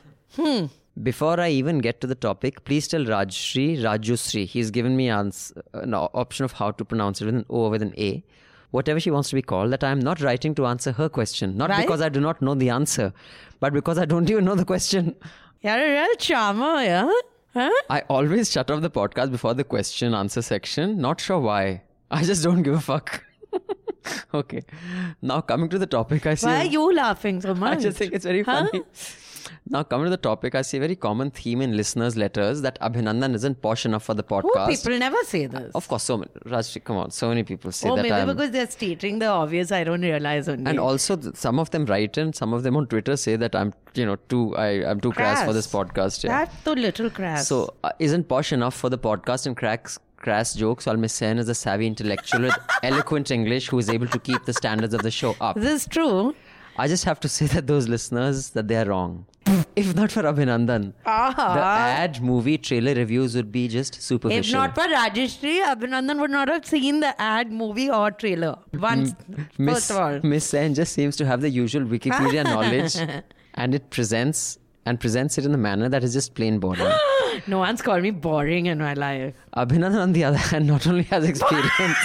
[1.04, 4.46] Before I even get to the topic, please tell Rajshri, Rajusri.
[4.46, 7.62] He's given me ans- an o- option of how to pronounce it with an O
[7.66, 8.24] or with an A.
[8.71, 11.57] Whatever she wants to be called, that I am not writing to answer her question.
[11.57, 11.83] Not Right.
[11.87, 13.13] because I do not know the answer,
[13.61, 15.15] but because I don't even know the question.
[15.63, 17.11] You're a real charmer, yeah?
[17.55, 17.71] Huh?
[17.89, 21.01] I always shut off the podcast before the question answer section.
[21.01, 21.83] Not sure why.
[22.11, 23.25] I just don't give a fuck.
[24.35, 24.63] okay.
[25.23, 26.47] Now coming to the topic, I see.
[26.47, 27.79] Why are you laughing so much?
[27.79, 28.67] I just think it's very Huh?
[28.67, 28.85] funny.
[29.69, 32.79] Now coming to the topic, I see a very common theme in listeners' letters that
[32.81, 34.69] Abhinandan isn't posh enough for the Oh, podcast.
[34.69, 35.73] people never say this.
[35.75, 36.31] Of course, so many.
[36.47, 37.93] Rajshri, come on, so many people say that.
[37.93, 38.27] oh, that maybe I'm.
[38.29, 40.67] because they're stating the obvious, I don't realize only.
[40.71, 43.73] and also, some of them write in, some of them on Twitter say that I'm,
[43.95, 46.25] you know, too, I, I'm too crass, for this podcast.
[46.25, 46.45] Yeah.
[46.45, 47.49] That's so little crass.
[47.49, 50.87] So, uh, isn't posh enough for the podcast and cracks crass jokes?
[50.87, 54.45] While Miss Sen is a savvy intellectual with eloquent English who is able to keep
[54.45, 55.57] the standards of the show up.
[55.57, 56.35] This is true?
[56.79, 59.27] I just have to say that those listeners that they are wrong.
[59.77, 61.33] If not for Abhinandan, Ah.
[61.37, 61.63] the
[62.03, 64.41] ad movie trailer reviews would be just superficial.
[64.41, 69.15] If not for Rajeshri, Abhinandan would not have seen the ad, movie, or trailer once.
[69.59, 72.97] Miss, First of all, Miss Sen just seems to have the usual Wikipedia knowledge
[73.55, 76.93] and it presents and presents it in a manner that is just plain boring.
[77.47, 79.35] no one's called me boring in my life.
[79.57, 81.99] Abhinandan, on the other hand, not only has experience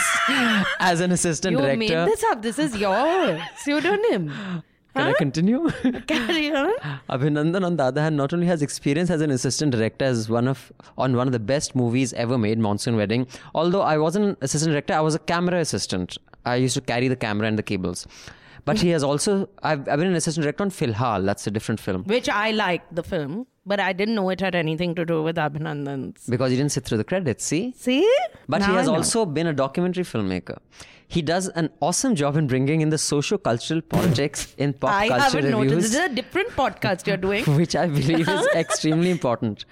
[0.80, 1.84] as an assistant You director.
[1.84, 2.42] You made this up.
[2.42, 4.32] This is your pseudonym.
[4.96, 5.70] Can I continue?
[6.08, 6.74] Carry on.
[7.10, 10.48] Abhinandan, on the other hand, not only has experience as an assistant director as one
[10.48, 13.26] of on one of the best movies ever made, Monsoon Wedding.
[13.56, 16.18] Although I wasn't an assistant director, I was a camera assistant.
[16.46, 18.06] I used to carry the camera and the cables.
[18.64, 21.26] But he has also I've, I've been an assistant director on Filhal.
[21.26, 24.54] That's a different film Which I liked the film, but I didn't know it had
[24.56, 26.28] anything to do with Abhinandan's.
[26.28, 27.44] because he didn't sit through the credits.
[27.44, 28.08] See, See?
[28.48, 30.58] But Now he has also been a documentary filmmaker.
[31.12, 35.24] He does an awesome job in bringing in the socio-cultural politics in pop I culture
[35.24, 35.76] haven't noticed.
[35.76, 37.44] This is a different podcast you're doing.
[37.58, 39.66] which I believe is extremely important.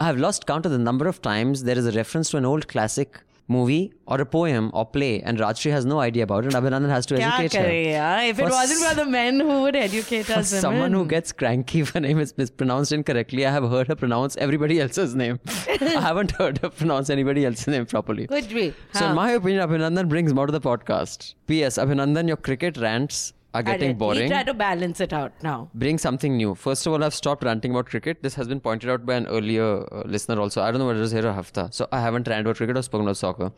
[0.00, 2.44] I have lost count of the number of times there is a reference to an
[2.44, 6.52] old classic movie or a poem or play, and Rajshri has no idea about it.
[6.52, 7.68] Abhinandan has to educate her.
[7.68, 8.28] yaar?
[8.28, 11.32] If it For wasn't for the men who would educate For us, someone who gets
[11.32, 15.40] cranky if a name is mispronounced incorrectly, I have heard her pronounce everybody else's name.
[15.68, 18.26] I haven't heard her pronounce anybody else's name properly.
[18.26, 18.74] Could be.
[18.94, 21.34] So, in my opinion, Abhinandan brings more to the podcast.
[21.46, 21.78] P.S.
[21.78, 25.68] Abhinandan, your cricket rants are getting Alright, boring We try to balance it out now.
[25.74, 26.54] bring something new.
[26.54, 28.22] First of all, I've stopped ranting about cricket.
[28.22, 30.62] This has been pointed out by an earlier uh, listener also.
[30.62, 31.68] I don't know whether it was here or Hafta.
[31.72, 33.52] So I haven't ranted about cricket or spoken about soccer.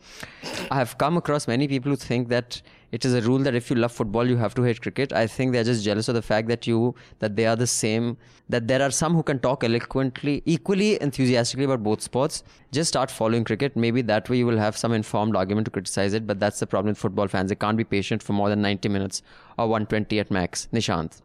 [0.69, 2.61] I have come across many people who think that
[2.95, 5.11] it is a rule that if you love football, you have to hate cricket.
[5.11, 8.15] I think they're just jealous of the fact that you that they are the same.
[8.47, 12.43] That there are some who can talk eloquently, equally enthusiastically about both sports.
[12.71, 13.75] Just start following cricket.
[13.75, 16.25] Maybe that way you will have some informed argument to criticize it.
[16.25, 17.49] But that's the problem with football fans.
[17.49, 19.21] They can't be patient for more than 90 minutes
[19.57, 20.69] or 120 at max.
[20.71, 21.21] Nishant.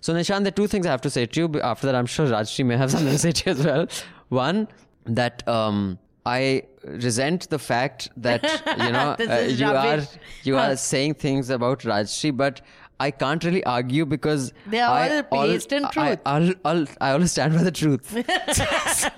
[0.00, 1.60] So, Nishant, there are two things I have to say to you.
[1.60, 3.88] After that, I'm sure Rajshri may have something to say to you as well.
[4.28, 4.68] One,
[5.06, 8.43] that um, I resent the fact that
[8.83, 10.05] you know This uh, is you rubbish.
[10.05, 10.19] are
[10.49, 12.61] you are saying things about Rajshri, but
[13.05, 16.19] I can't really argue because They are I all based in I, truth.
[16.25, 18.13] I'll, I'll, I always stand by the truth.
[18.93, 19.09] so,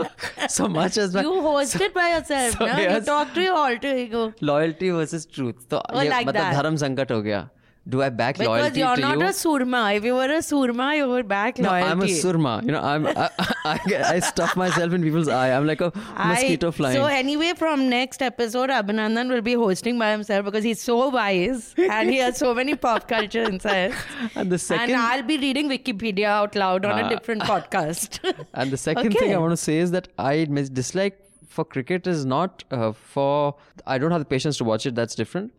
[0.55, 2.77] so much as my You host it by yourself, so no?
[2.77, 3.05] You yes.
[3.05, 4.33] talk to your alter ego.
[4.41, 5.65] loyalty versus truth.
[5.69, 6.55] So Oh, ये like मतलब that.
[6.55, 7.49] धर्म संकट हो गया.
[7.88, 8.84] Do I back Because loyalty to you?
[8.84, 9.96] Because you're not a surma.
[9.96, 11.90] If you were a surma, you would back No, loyalty.
[11.90, 12.62] I'm a surma.
[12.62, 13.30] You know, I'm I,
[13.64, 13.80] I,
[14.14, 15.50] I stuff myself in people's eye.
[15.56, 16.96] I'm like a mosquito I- flying.
[16.96, 21.74] So anyway, from next episode, Abhinandan will be hosting by himself because he's so wise
[21.78, 23.96] and he has so many pop culture insights.
[24.34, 27.06] and the second, and I'll be reading Wikipedia out loud on Ah.
[27.06, 28.20] a different podcast.
[28.54, 29.18] and the second Okay.
[29.18, 31.18] thing I want to say is that I mis- dislike
[31.48, 33.56] for cricket is not uh, for
[33.86, 34.94] I don't have the patience to watch it.
[34.94, 35.52] That's different.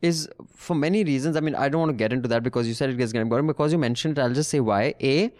[0.00, 1.36] Is for many reasons.
[1.36, 3.28] I mean, I don't want to get into that because you said it gets getting
[3.28, 3.46] boring.
[3.46, 4.94] Because you mentioned it, I'll just say why.
[5.00, 5.32] A,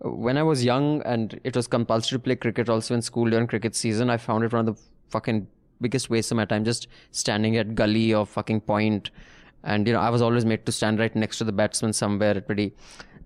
[0.00, 3.46] when I was young and it was compulsory to play cricket also in school during
[3.46, 5.46] cricket season, I found it one of the fucking
[5.80, 9.10] biggest waste of my time just standing at gully or fucking point.
[9.64, 12.36] And you know, I was always made to stand right next to the batsman somewhere
[12.36, 12.72] at pretty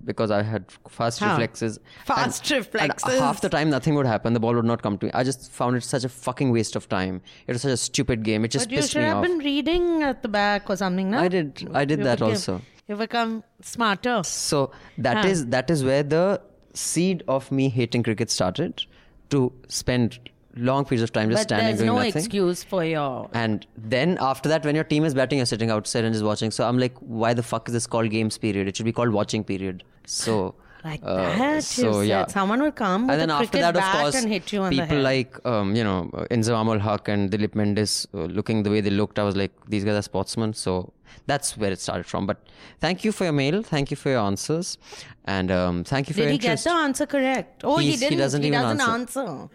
[0.05, 1.31] because I had fast Huh.
[1.31, 1.79] reflexes.
[2.05, 3.11] Fast And- reflexes.
[3.13, 4.33] And half the time nothing would happen.
[4.33, 5.13] The ball would not come to me.
[5.15, 7.21] I just found it such a fucking waste of time.
[7.47, 8.45] It was such a stupid game.
[8.45, 9.25] It just but you should have off.
[9.27, 11.19] been reading at the back or something, no?
[11.19, 11.69] I did.
[11.73, 12.61] I did You that became- also.
[12.87, 14.23] You become smarter.
[14.25, 15.29] So that Huh.
[15.29, 16.41] is that is where the
[16.75, 18.85] seed of me hating cricket started.
[19.31, 20.19] To spend
[20.57, 22.17] long periods of time just But standing there's no nothing.
[22.17, 23.29] excuse for your.
[23.33, 26.51] And then after that, when your team is batting, you're sitting outside and just watching.
[26.51, 28.69] So I'm like, why the fuck is this called games period?
[28.69, 29.83] It should be called watching period.
[30.07, 32.27] So Like uh, that, so yeah.
[32.27, 34.99] Someone will come and then after that, of course, and hit you on the people
[35.01, 38.83] like um, you know uh, Inzamam ul Haq and Dilip Mendes uh, looking the way
[38.83, 39.19] they looked.
[39.19, 40.53] I was like, these guys are sportsmen.
[40.53, 40.93] So
[41.27, 42.27] that's where it started from.
[42.27, 42.37] But
[42.81, 43.63] thank you for your mail.
[43.63, 44.77] Thank you for your answers,
[45.25, 47.65] and um, thank you for Did your he get the answer correct?
[47.65, 48.19] Oh, he He's- he didn't.
[48.19, 48.91] He doesn't even answer.
[48.91, 49.49] answer.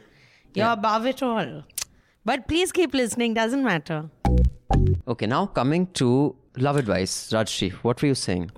[0.53, 1.63] You're above it all.
[2.25, 3.33] But please keep listening.
[3.33, 4.09] Doesn't matter.
[5.07, 8.51] Okay, now coming to love advice, Rajshri, what were you saying?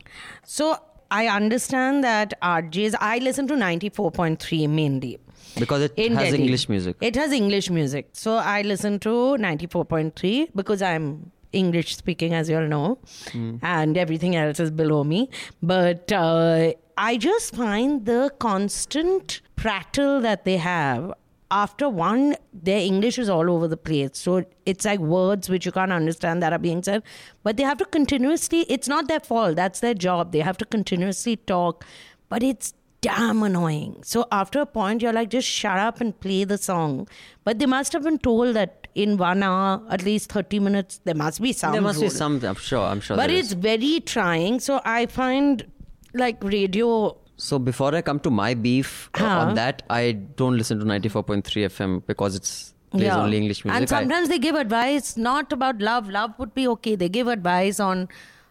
[0.43, 0.77] So
[1.09, 2.95] I understand that RJs.
[2.99, 5.17] I listen to ninety four point three mainly.
[5.59, 6.43] Because it in has Delhi.
[6.43, 6.95] English music.
[7.01, 8.09] It has English music.
[8.13, 12.99] So I listen to 94.3 because I'm English speaking, as you all know,
[13.33, 13.57] Hmm.
[13.61, 15.29] and everything else is below me.
[15.61, 21.11] But uh, I just find the constant prattle that they have.
[21.51, 24.11] After one, their English is all over the place.
[24.13, 27.03] So it's like words which you can't understand that are being said.
[27.43, 30.31] But they have to continuously, it's not their fault, that's their job.
[30.31, 31.85] They have to continuously talk.
[32.29, 34.01] But it's damn annoying.
[34.03, 37.07] So after a point, you're like, just shut up and play the song.
[37.43, 41.15] But they must have been told that in one hour, at least 30 minutes, there
[41.15, 41.73] must be some.
[41.73, 43.53] there must be some, I'm sure, I'm sure But it's is.
[43.53, 44.59] very trying.
[44.59, 45.65] So I find
[46.13, 48.89] like radio So before I come to my beef
[49.19, 50.01] uh, on that, I
[50.41, 52.51] don't listen to 94.3 FM because it's
[52.91, 53.21] plays Yeah.
[53.23, 53.77] only English music.
[53.77, 56.09] And I- sometimes they give advice not about love.
[56.17, 56.93] Love would be okay.
[57.03, 58.03] They give advice on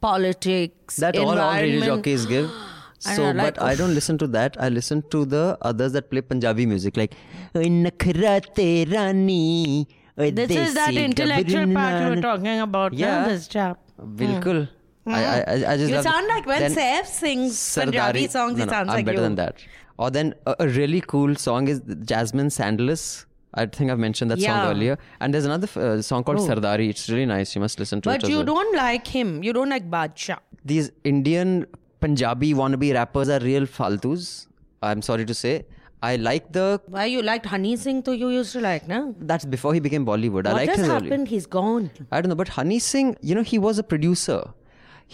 [0.06, 0.96] politics.
[1.04, 2.50] that all, all radio jockeys give.
[3.10, 4.56] I So, like, but I don't listen to that.
[4.64, 7.14] I listen to the others that play Punjabi music, like
[7.60, 9.86] "Oi Nakhra Tera Ni,
[10.40, 12.98] This is that intellectual part you were talking about.
[13.04, 13.28] Yeah.
[13.28, 13.78] This chap.
[14.22, 14.60] Bilkul.
[15.06, 18.70] I, I, I, I just You sound like when Saif sings Punjabi songs, no, no,
[18.72, 19.22] sounds I'm like better you.
[19.22, 19.56] than that.
[19.98, 23.26] Or then a, a really cool song is Jasmine Sandlas.
[23.54, 24.62] I think I've mentioned that Yeah.
[24.62, 24.98] song earlier.
[25.20, 26.46] And there's another uh, song called Oh.
[26.48, 26.88] Sardari.
[26.88, 27.54] It's really nice.
[27.54, 28.20] You must listen to it.
[28.20, 28.44] But you well.
[28.44, 29.42] don't like him.
[29.42, 30.38] You don't like Badshah.
[30.64, 31.66] These Indian
[32.00, 34.46] Punjabi wannabe rappers are real faltus.
[34.82, 35.64] I'm sorry to say.
[36.02, 36.80] I like the.
[36.86, 38.02] Why you liked Honey Singh?
[38.04, 39.14] To you used to like, no?
[39.20, 40.46] That's before he became Bollywood.
[40.46, 41.12] I what liked has happened?
[41.12, 41.24] early.
[41.26, 41.90] He's gone.
[42.10, 44.40] I don't know, but Honey Singh, you know, he was a producer.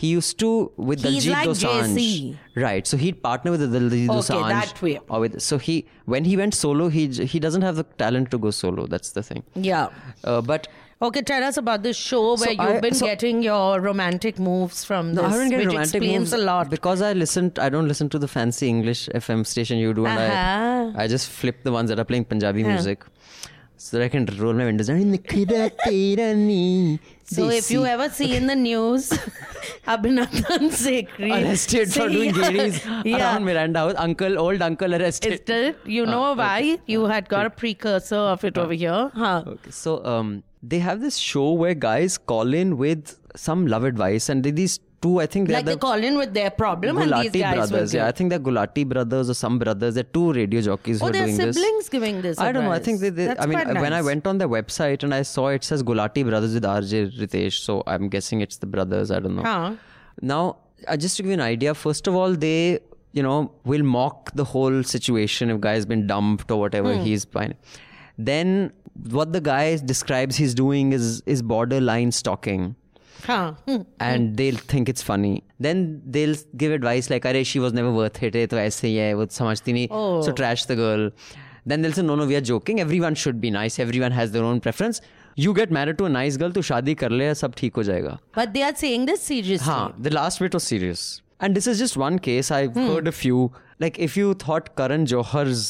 [0.01, 2.39] He used to with He's Diljit like Dosanjh, Jay-Z.
[2.63, 2.87] right?
[2.87, 4.49] So he'd partner with Diljit Okay, Dosanjh.
[4.55, 4.99] that way.
[5.09, 5.77] Or with so he
[6.15, 8.87] when he went solo, he he doesn't have the talent to go solo.
[8.97, 9.43] That's the thing.
[9.55, 9.87] Yeah.
[10.25, 10.69] Uh, but
[11.07, 14.39] Okay, tell us about this show where So you've I- been so- getting your romantic
[14.45, 16.71] moves from no, I don't get which romantic explains moves a lot.
[16.77, 17.51] because I listen.
[17.67, 21.01] I don't listen to the fancy English FM station you do, and Uh-huh.
[21.03, 23.05] I I just flip the ones that are playing Punjabi music.
[23.85, 25.01] So that I can roll my windows down.
[27.31, 29.11] "Nikhra tera ni, So if you desi." ever see in the news
[29.87, 33.19] Abhinandan Sekhri arrested for doing gairies yeah.
[33.19, 35.33] around Miranda House, uncle, old uncle arrested.
[35.33, 36.79] It's still, you know why?
[36.87, 39.11] You had got a precursor of it over here.
[39.15, 39.45] Huh.
[39.47, 44.29] Okay, so um, they have this show where guys call in with some love advice,
[44.29, 46.99] and they- these two, I think they're Like the they call in with their problem
[46.99, 47.95] and these Gulati guys brothers.
[47.95, 49.95] Yeah, I think they're Gulati brothers or some brothers.
[49.95, 51.57] They're two radio jockeys who Oh, are they're doing this.
[51.57, 52.73] siblings giving this I don't know.
[52.73, 53.11] I think they.
[53.11, 55.83] they I mean, quite when I went on their website and I saw it says
[55.83, 59.11] Gulati brothers with RJ Ritesh, so I'm guessing it's the brothers.
[59.11, 59.43] I don't know.
[59.43, 59.75] Huh.
[60.23, 60.57] Now,
[60.89, 62.81] uh, just to give you an idea, first of all, they,
[63.13, 67.03] you know, will mock the whole situation if guy's been dumped or whatever Hmm.
[67.03, 67.55] he's fine.
[68.19, 68.73] Then
[69.11, 72.77] what the guy describes he's doing is is borderline stalking.
[73.26, 73.54] Huh.
[73.68, 73.82] Hmm.
[74.00, 75.44] And they'll think it's funny.
[75.60, 78.34] Then they'll give advice like, "Arey, she was never worth it.
[78.36, 80.22] ये तो ऐसे ही है, वो समझती नहीं." Oh.
[80.28, 81.10] So trash the girl.
[81.72, 82.80] Then they'll say, "No, no, we are joking.
[82.86, 83.78] Everyone should be nice.
[83.80, 85.02] Everyone has their own preference.
[85.36, 88.18] You get married to a nice girl, तो शादी कर ले, सब ठीक हो जाएगा."
[88.40, 89.72] But they are saying this seriously.
[89.72, 91.06] Huh, the last bit was serious.
[91.40, 92.52] And this is just one case.
[92.60, 92.88] I've Hmm.
[92.94, 93.38] heard a few.
[93.86, 95.62] Like, if you thought Karan Johar's,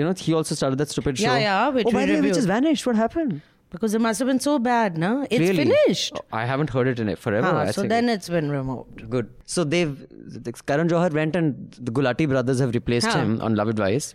[0.00, 1.24] you know, he also started that stupid show.
[1.32, 2.36] Yeah, yeah, which oh, by we the way, which reviewed.
[2.36, 2.86] has vanished.
[2.90, 3.40] What happened?
[3.75, 5.09] Because it must have been so bad, no?
[5.29, 5.65] It's really?
[5.65, 6.13] finished.
[6.17, 7.47] Oh, I haven't heard it in it forever.
[7.61, 9.09] I so then it's been removed.
[9.15, 9.29] Good.
[9.45, 9.95] So they've
[10.71, 14.13] Karan Johar went and the Gulati brothers have replaced him on Love Advice,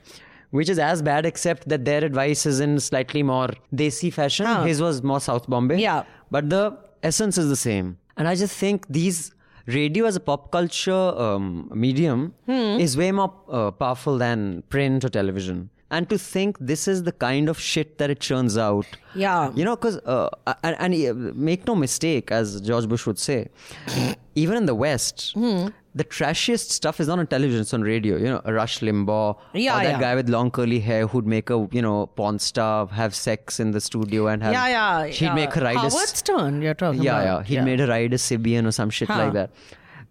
[0.61, 3.49] which is as bad except that their advice is in slightly more
[3.83, 4.47] desi fashion.
[4.47, 4.65] Huh.
[4.65, 5.79] His was more South Bombay.
[5.89, 6.05] Yeah.
[6.31, 7.99] But the essence is the same.
[8.17, 9.33] And I just think these
[9.67, 10.93] radio as a pop culture
[11.27, 12.81] um, medium Hmm.
[12.87, 15.71] is way more uh, powerful than print or television.
[15.93, 18.87] And to think this is the kind of shit that it churns out.
[19.15, 19.51] Yeah.
[19.57, 20.29] You know, because, uh,
[20.63, 23.49] and, and make no mistake, as George Bush would say,
[24.37, 25.69] even in the West, Hmm.
[25.97, 28.17] the trashiest stuff is not on television, it's on radio.
[28.17, 30.01] You know, Rush Limbaugh, Yeah, or that yeah.
[30.01, 33.73] guy with long curly hair who'd make a, you know, porn star have sex in
[33.73, 34.53] the studio and have.
[34.53, 35.07] yeah, yeah.
[35.09, 35.35] He'd yeah.
[35.35, 37.51] make her ride a Howard s- Stern, you're talking yeah, about.
[37.51, 37.59] yeah.
[37.59, 39.19] He'd made her ride a Sybian or some shit Huh.
[39.25, 39.51] like that.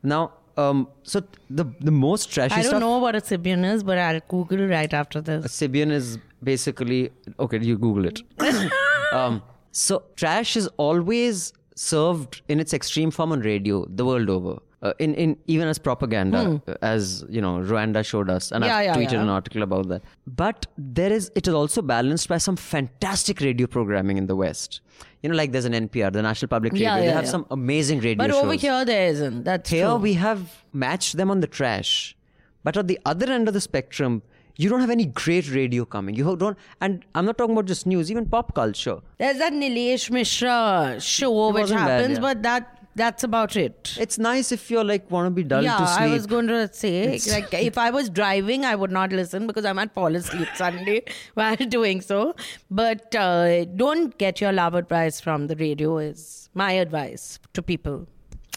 [0.04, 2.82] Now, um, so the the most trashy I don't stuff.
[2.86, 5.46] know what a Sybian is, but I'll Google right after this.
[5.46, 5.50] A.
[5.60, 6.18] Sybian is
[6.52, 7.60] basically okay.
[7.60, 8.22] You Google it.
[9.14, 9.42] um,
[9.72, 14.58] so trash is always served in its extreme form on radio the world over.
[14.82, 18.70] Uh, in, in even as propaganda, uh, as you know, Rwanda showed us, and Hmm.
[18.70, 19.24] Yeah, I've yeah, tweeted yeah.
[19.24, 20.04] an article about that.
[20.26, 24.80] But there is, it is also balanced by some fantastic radio programming in the West.
[25.22, 26.96] You know, like there's an NPR, the National Public Radio.
[26.96, 28.42] They have some amazing radio But shows.
[28.44, 29.44] over here, there isn't.
[29.44, 29.96] That's Here true.
[29.98, 32.16] we have matched them on the trash,
[32.64, 34.22] but at the other end of the spectrum,
[34.56, 36.16] you don't have any great radio coming.
[36.16, 39.00] You don't, and I'm not talking about just news, even pop culture.
[39.18, 42.22] There's that Neelesh Misra show which wasn't bad, happens, yeah.
[42.22, 43.96] but that that's about it.
[44.00, 46.02] It's nice if you're like want to be dull yeah, to sleep.
[46.02, 49.66] I was going to say, like, if I was driving, I would not listen because
[49.66, 52.36] I might fall asleep suddenly while doing so.
[52.70, 55.98] But uh, don't get your love advice from the radio.
[55.98, 58.08] Is my advice to people.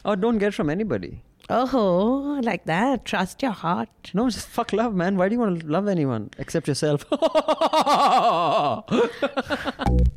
[0.04, 1.10] or don't get from anybody.
[1.48, 3.04] Oh, like that.
[3.04, 3.88] Trust your heart.
[4.14, 5.16] No, just fuck love, man.
[5.16, 7.04] Why do you want to love anyone except yourself?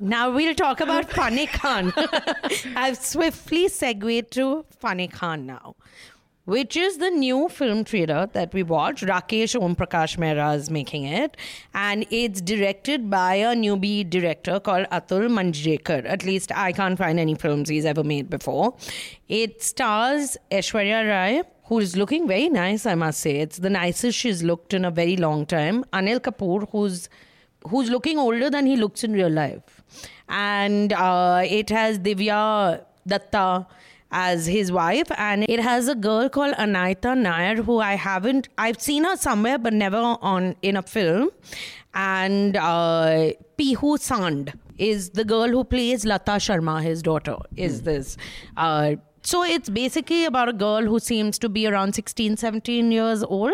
[0.00, 1.92] Now we'll talk about Fanney Khan.
[2.76, 5.76] I've swiftly segued to Fanney Khan now,
[6.44, 9.04] which is the new film trailer that we watched.
[9.04, 11.36] Rakesh Om Prakash Mehra is making it,
[11.72, 16.04] and it's directed by a newbie director called Atul Manjrekar.
[16.04, 18.76] At least I can't find any films he's ever made before.
[19.28, 23.36] It stars Aishwarya Rai, who's looking very nice, I must say.
[23.36, 25.84] It's the nicest she's looked in a very long time.
[25.92, 27.08] Anil Kapoor, who's
[27.68, 29.82] who's looking older than he looks in real life.
[30.28, 33.66] And uh, it has Divya Datta
[34.10, 38.80] as his wife, and it has a girl called Anaita Nair, who I haven't, I've
[38.80, 41.30] seen her somewhere, but never on in a film.
[41.94, 48.16] And uh, Pihu Sand is the girl who plays Lata Sharma, his daughter, is this.
[48.56, 53.22] Uh, so it's basically about a girl who seems to be around 16, 17 years
[53.22, 53.52] old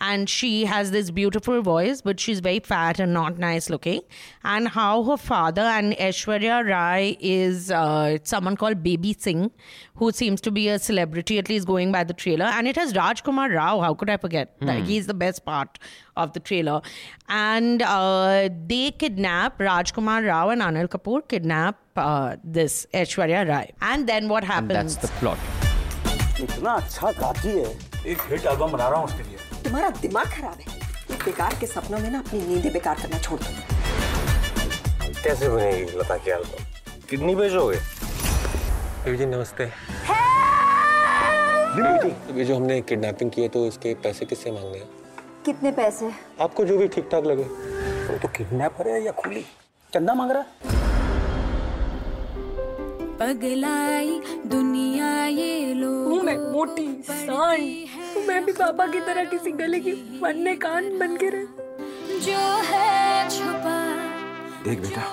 [0.00, 4.00] And she has this beautiful voice, but she's very fat and not nice looking.
[4.44, 9.50] And how her father and Aishwarya Rai is uh, someone called Baby Singh,
[9.96, 12.46] who seems to be a celebrity, at least going by the trailer.
[12.46, 13.80] And it has Rajkumar Rao.
[13.80, 14.56] How could I forget?
[14.60, 15.78] Like, he's the best part
[16.16, 16.80] of the trailer.
[17.28, 23.72] And uh, they kidnap Rajkumar Rao and Anil Kapoor kidnap uh, this Aishwarya Rai.
[23.82, 24.96] And then what And happens?
[24.96, 25.38] that's the plot.
[26.40, 27.64] इतना अच्छा गाती है
[28.12, 29.33] एक hit album बना रहा हूँ उसके लिए
[29.65, 30.65] तुम्हारा दिमाग खराब है।
[31.25, 33.49] बेकार के सपनों में ना अपनी नींदें बेकार करना छोड़ दो
[35.23, 36.63] कैसे बनेगी लता की एल्बम
[37.09, 37.77] किडनी बेचोगे
[39.05, 39.65] देवी जी नमस्ते।
[41.75, 44.87] देवी जी ये जो हमने किडनैपिंग की है तो इसके पैसे किससे मांगने हैं?
[45.45, 46.11] कितने पैसे?
[46.41, 49.45] आपको जो भी ठीक ठाक लगे। वो तो किडनैपर है या खुली?
[49.93, 50.43] चंदा मांग रहा
[53.19, 59.91] पगलाई दुनिया ये लोग मैं मोटी सांड मैं भी पापा की तरह किसी गले की
[60.19, 63.75] बनने कान बन के रहे जो है छुपा।
[64.63, 65.03] देख बेटा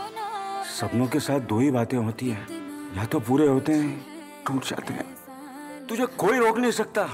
[0.79, 2.47] सपनों के साथ दो ही बातें होती हैं।
[2.97, 4.07] या तो पूरे होते हैं
[4.47, 5.05] टूट जाते हैं।
[5.87, 7.05] तुझे कोई रोक नहीं सकता।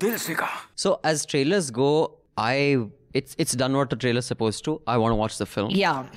[0.00, 1.90] दिल से कहा। So as trailers go
[2.38, 2.72] I
[3.16, 6.08] it's it's done what the trailer suppose to I want watch the film या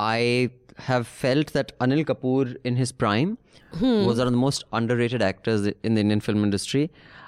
[0.00, 0.50] I
[0.84, 3.32] have felt that anil kapoor in his prime
[3.72, 3.98] hmm.
[4.06, 6.46] was one of the most underrated actors in the indian film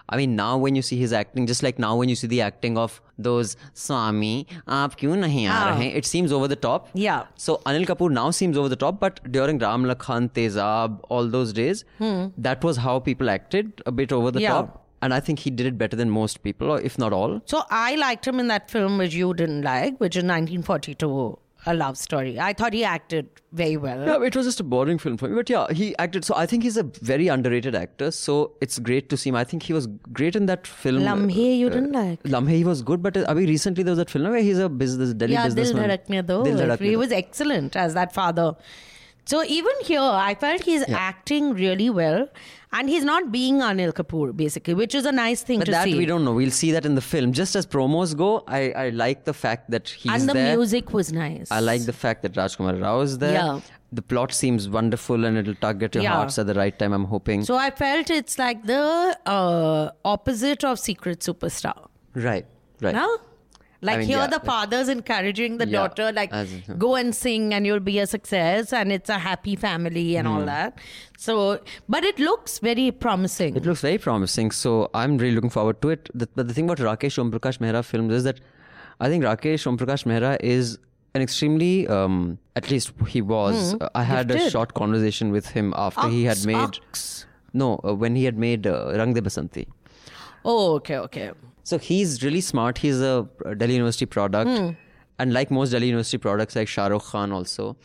[0.09, 2.41] I mean, now when you see his acting, just like now when you see the
[2.43, 5.73] acting of those Swami, aap kyun nahi aa ah.
[5.73, 5.95] rahe?
[5.95, 6.89] It seems over the top.
[6.93, 7.25] Yeah.
[7.37, 11.53] So Anil Kapoor now seems over the top, but during Ram Lakhan, Tezab, all those
[11.53, 12.27] days, hmm.
[12.37, 14.57] that was how people acted, a bit over the Yeah.
[14.57, 14.81] top.
[15.03, 17.41] And I think he did it better than most people, or if not all.
[17.45, 21.75] So I liked him in that film which you didn't like, which is 1942, A
[21.75, 22.39] Love Story.
[22.39, 24.07] I thought he acted very well.
[24.07, 25.35] Yeah, it was just a boring film for me.
[25.35, 26.25] But yeah, he acted.
[26.25, 28.11] So I think he's a very underrated actor.
[28.11, 29.37] So it's great to see him.
[29.37, 31.03] I think he was great in that film.
[31.03, 32.23] Lamhe you didn't like.
[32.25, 34.69] Lamhe he was good, but uh, abhi recently there was that film where he's a
[34.69, 36.25] business Delhi yeah, Dil businessman.
[36.27, 36.45] Do.
[36.45, 38.57] Dil Dhadakne He was excellent as that father.
[39.27, 42.29] So even here, I felt he's acting really well,
[42.73, 45.85] and he's not being Anil Kapoor basically, which is a nice thing But to that
[45.85, 45.97] see.
[45.97, 46.33] we don't know.
[46.35, 47.33] We'll see that in the film.
[47.33, 50.57] Just as promos go, I, I like the fact that he's and the there.
[50.57, 51.51] music was nice.
[51.51, 53.33] I like the fact that Rajkumar Rao is there.
[53.33, 53.61] Yeah.
[53.93, 56.15] The plot seems wonderful and it'll tug at your Yeah.
[56.17, 57.45] hearts at the right time, I'm hoping.
[57.45, 61.87] So I felt it's like the uh, opposite of Secret Superstar.
[62.15, 62.45] right,
[62.83, 62.95] right.
[62.95, 63.19] No?
[63.89, 66.33] Like mean, here, yeah, the father's encouraging the Yeah, daughter, like
[66.85, 70.35] go and sing and you'll be a success, and it's a happy family and Hmm.
[70.35, 70.79] all that.
[71.27, 71.37] So,
[71.97, 73.57] but it looks very promising.
[73.63, 74.73] It looks very promising, so
[75.03, 76.09] I'm really looking forward to it.
[76.15, 78.41] The, but the thing about Rakesh Om Prakash Mehra films is that
[79.01, 80.79] I think Rakesh Om Prakash Mehra is
[81.15, 83.75] an extremely, um, at least he was.
[83.81, 84.49] uh, I had a Hmm.
[84.57, 86.57] Short conversation with him after he had made.
[86.89, 87.27] Aks.
[87.53, 89.67] No, uh, when he had made uh, Rang De Basanti.
[90.45, 91.31] Oh, okay, okay.
[91.65, 92.79] So he's really smart.
[92.79, 94.51] He's a Delhi University product.
[94.51, 94.71] Hmm.
[95.19, 97.77] And like most Delhi University products, like Shah Rukh Khan also,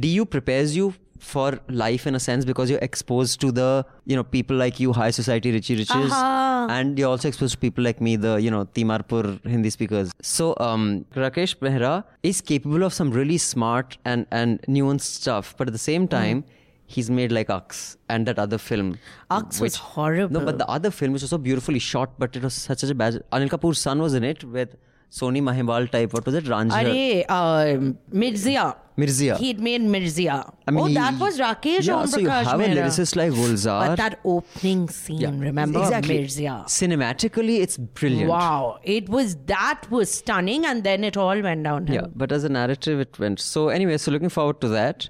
[0.00, 4.22] DU prepares you for life in a sense because you're exposed to the, you know,
[4.22, 6.12] people like you, high society, Richie Riches.
[6.12, 6.66] Aha.
[6.70, 10.12] And you're also exposed to people like me, the, you know, Timarpur Hindi speakers.
[10.22, 15.54] So um, Rakesh Mehra is capable of some really smart and, and nuanced stuff.
[15.56, 16.44] But at the same time,
[16.96, 18.98] he's made like Aks and that other film.
[19.30, 20.40] Was which- horrible.
[20.40, 22.90] No, but the other film, which was so beautifully shot, but it was such, such
[22.90, 23.22] a bad.
[23.32, 24.76] Anil Kapoor's son was in it with
[25.10, 26.12] Sohni Mahiwal type.
[26.12, 26.44] What was it?
[26.44, 27.24] Ranjhar.
[27.28, 27.78] Are, uh,
[28.12, 28.76] Mirzya.
[28.98, 29.36] Mirzya.
[29.38, 30.52] He'd made Mirzya.
[30.66, 32.74] I mean, oh, he- that was Rakesh yeah, Om so you have a Mehra.
[32.78, 33.86] lyricist like Gulzar.
[33.86, 35.80] But that opening scene, remember?
[35.80, 36.18] exactly.
[36.18, 36.64] Mirzya.
[36.64, 38.28] Cinematically, it's brilliant.
[38.28, 38.80] Wow.
[38.82, 41.94] It was, that was stunning, and then it all went downhill.
[41.94, 43.38] Yeah, but as a narrative, it went.
[43.40, 45.08] So anyway, so looking forward to that.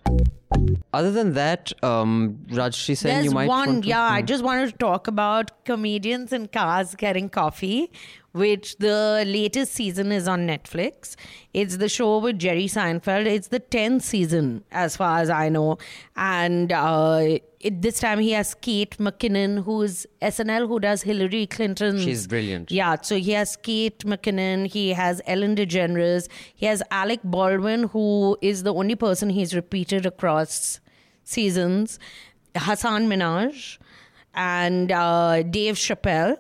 [0.92, 4.02] Other than that, um, Rajshri said There's you might one, want to- yeah.
[4.02, 7.90] I just wanted to talk about comedians in cars getting coffee,
[8.32, 11.16] which the latest season is on Netflix.
[11.54, 13.26] It's the show with Jerry Seinfeld.
[13.26, 15.78] It's the 10th season, as far as I know.
[16.16, 22.00] And uh, it, this time he has Kate McKinnon, who's SNL, who does Hillary Clinton.
[22.00, 22.70] She's brilliant.
[22.70, 28.36] Yeah, so he has Kate McKinnon, he has Ellen DeGeneres, he has Alec Baldwin, who
[28.42, 30.80] is the only person he's repeated across
[31.24, 31.98] seasons,
[32.54, 33.78] Hasan Minhaj,
[34.38, 36.36] and uh, Dave Chappelle.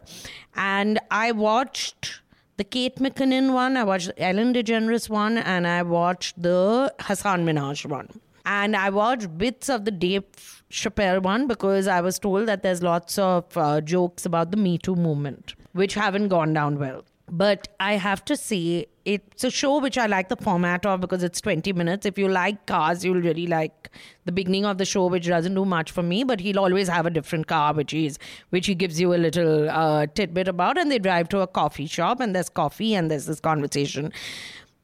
[0.56, 2.22] And I watched
[2.56, 7.44] the Kate McKinnon one, I watched the Ellen DeGeneres one, and I watched the Hasan
[7.44, 8.08] Minhaj one.
[8.46, 10.24] And I watched bits of the Dave
[10.70, 14.78] Chappelle one because I was told that there's lots of uh, jokes about the Me
[14.78, 17.04] Too movement, which haven't gone down well.
[17.30, 21.22] But I have to say, it's a show which I like the format of because
[21.22, 22.06] it's 20 minutes.
[22.06, 23.90] If you like cars, you'll really like
[24.24, 27.06] the beginning of the show, which doesn't do much for me, but he'll always have
[27.06, 28.18] a different car, which is
[28.50, 30.78] which he gives you a little uh, tidbit about.
[30.78, 34.12] And they drive to a coffee shop, and there's coffee, and there's this conversation.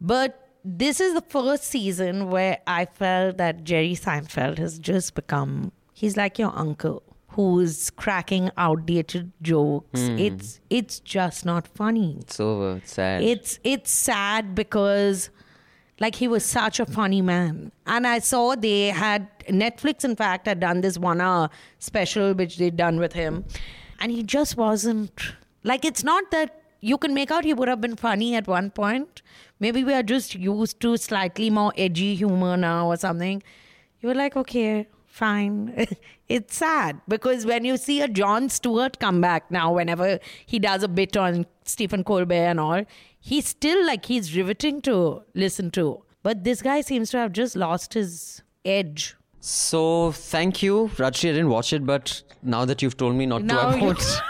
[0.00, 5.72] But this is the first season where I felt that Jerry Seinfeld has just become,
[5.92, 7.02] he's like your uncle
[7.34, 10.00] who's cracking outdated jokes.
[10.00, 10.18] Hmm.
[10.18, 12.16] It's it's just not funny.
[12.20, 12.76] It's over.
[12.76, 13.22] It's sad.
[13.22, 15.30] It's it's sad because
[16.00, 17.72] like he was such a funny man.
[17.86, 22.56] And I saw they had Netflix in fact had done this one hour special which
[22.58, 23.44] they'd done with him.
[24.00, 27.80] And he just wasn't like it's not that you can make out he would have
[27.80, 29.22] been funny at one point.
[29.58, 33.42] Maybe we are just used to slightly more edgy humor now or something.
[34.00, 35.86] You were like, okay, fine.
[36.28, 40.82] it's sad because when you see a Jon Stewart come back now, whenever he does
[40.82, 42.84] a bit on Stephen Colbert and all,
[43.20, 46.02] he's still like he's riveting to listen to.
[46.22, 49.14] But this guy seems to have just lost his edge.
[49.40, 51.28] So thank you, Rajshri.
[51.28, 54.20] I didn't watch it, but now that you've told me not Now to, I won't.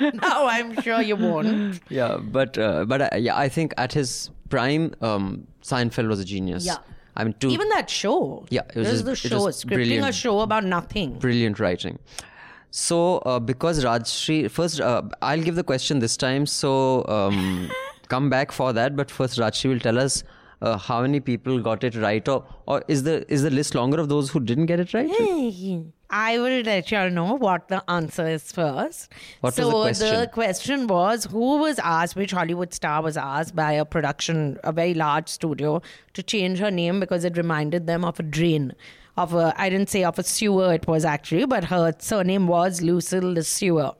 [0.20, 1.80] now I'm sure you won't.
[1.88, 6.24] yeah, but uh, but uh, yeah, I think at his prime, um, Seinfeld was a
[6.24, 6.66] genius.
[6.66, 6.78] Yeah.
[7.16, 8.44] I mean, to Even that show.
[8.50, 9.44] Yeah, it was just- the it show.
[9.44, 11.18] was Scripting a show about nothing.
[11.18, 11.98] brilliant writing.
[12.70, 16.46] So uh, because Rajshri, first uh, I'll give the question this time.
[16.46, 17.70] So um,
[18.08, 18.96] come back for that.
[18.96, 20.24] But first, Rajshri will tell us.
[20.62, 23.98] Uh, how many people got it right, or, or is the is the list longer
[24.00, 25.10] of those who didn't get it right?
[26.16, 29.10] I will let you all know what the answer is first.
[29.40, 30.28] What was so the question?
[30.30, 34.94] question was who was asked, which Hollywood star was asked by a production, a very
[34.94, 38.74] large studio, to change her name because it reminded them of a drain.
[39.16, 42.80] Of a, I didn't say of a sewer, it was actually, but her surname was
[42.80, 43.96] Lucille LeSueur,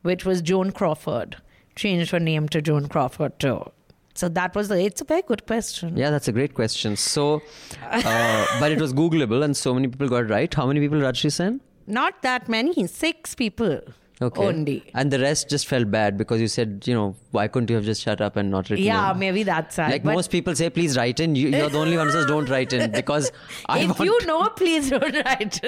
[0.00, 1.36] which was Joan Crawford.
[1.76, 3.70] Changed her name to Joan Crawford too.
[4.18, 4.78] So that was the.
[4.84, 5.96] It's a very good question.
[5.96, 6.96] Yeah, that's a great question.
[6.96, 7.40] So,
[7.88, 10.52] uh, but it was Googleable, and so many people got it right.
[10.52, 11.62] How many people Rajshri sent?
[11.86, 12.86] Not that many.
[12.88, 13.80] Six people
[14.20, 14.44] Okay.
[14.44, 14.90] only.
[14.94, 17.84] And the rest just felt bad because you said, you know, why couldn't you have
[17.84, 19.18] just shut up and not written Yeah, in?
[19.20, 19.92] maybe that's sad.
[19.92, 21.36] Like most people say, please write in.
[21.36, 23.30] You, you're the only one who says don't write in because
[23.68, 24.00] I if want.
[24.00, 25.60] you know, please don't write.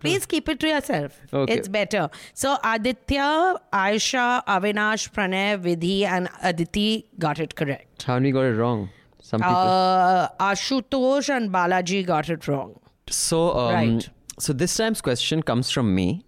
[0.00, 1.20] please keep it to yourself.
[1.32, 1.52] Okay.
[1.52, 2.08] It's better.
[2.32, 8.04] So Aditya, Aisha, Avinash, Pranay, Vidhi, and Aditi got it correct.
[8.04, 8.88] How many got it wrong?
[9.20, 9.54] Some people.
[9.54, 12.78] Uh, Ashutosh and Balaji got it wrong.
[13.10, 14.08] so, um, right.
[14.38, 16.24] so this time's question comes from me.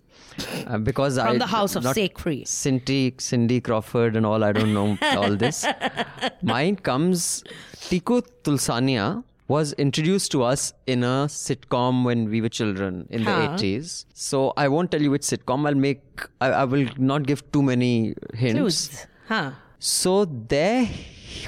[0.66, 2.46] Uh, because I From the house of not Sekhri.
[2.46, 4.44] Cindy, Cindy Crawford, and all.
[4.44, 5.64] I don't know all this.
[6.42, 7.42] Mine comes.
[7.88, 13.56] Tiku Talsania was introduced to us in a sitcom when we were children in Huh.
[13.56, 14.04] the 80s.
[14.12, 15.66] So I won't tell you which sitcom.
[15.66, 16.02] I'll make.
[16.40, 18.58] I, I will not give too many hints.
[18.58, 19.06] Clues.
[19.28, 19.50] Huh.
[19.78, 20.86] So there,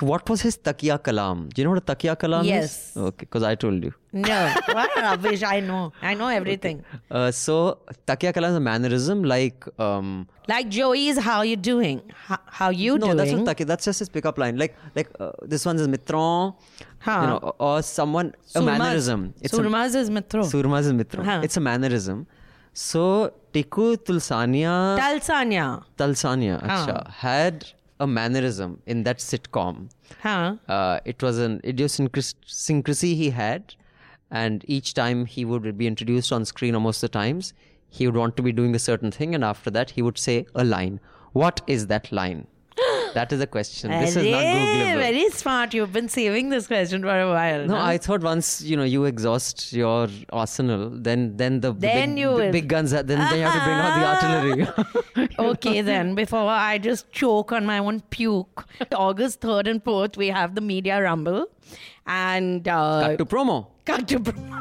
[0.01, 1.49] what was his takia kalam?
[1.53, 2.65] Do you know what a takia kalam Yes.
[2.91, 2.97] is?
[2.97, 3.93] Okay, because I told you.
[4.13, 4.39] No.
[4.79, 5.43] what rubbish.
[5.43, 5.93] I know.
[6.03, 6.83] I know everything.
[7.11, 9.65] Uh, so takia kalam is a mannerism like.
[9.79, 11.99] Um, Like Joey's how you doing?
[12.29, 13.17] How, how you no, doing?
[13.17, 13.67] No, that's not takia.
[13.73, 14.57] That's just his pickup line.
[14.63, 16.55] Like like uh, this one is mitron.
[16.99, 17.19] Huh.
[17.21, 19.21] You know, or- or someone a mannerism.
[19.45, 20.43] a- Surmas is mitro.
[20.55, 21.25] Surmas is mitron.
[21.33, 21.41] Huh.
[21.49, 22.27] It's a mannerism.
[22.73, 23.05] So
[23.55, 24.75] Tiku Tulsania.
[25.99, 26.87] Talsania Huh.
[26.87, 27.67] acha, had
[28.01, 29.91] a mannerism in that sitcom.
[30.23, 30.57] Huh.
[30.69, 33.75] Uh, it was an idiosyncrasy he had,
[34.31, 37.53] and each time he would be introduced on screen, almost the times,
[37.89, 40.47] he would want to be doing a certain thing, and after that, he would say
[40.55, 40.99] a line.
[41.33, 42.47] What is that line?
[43.15, 43.91] That is a question.
[43.91, 44.99] This is not Arey, Googleable.
[44.99, 45.75] Very smart.
[45.75, 47.67] You've been saving this question for a while.
[47.67, 47.85] No, huh?
[47.85, 52.19] I thought once you know you exhaust your arsenal, then then the, the Then big,
[52.21, 52.91] you the big guns.
[52.91, 55.29] Then, then you have to bring out the artillery.
[55.39, 60.29] okay, then, before I just choke on my own puke, August 3rd and 4th, we
[60.29, 61.47] have the Media Rumble.
[62.07, 62.67] And.
[62.67, 63.67] Uh, Cut to promo.
[63.85, 64.57] Cut to promo.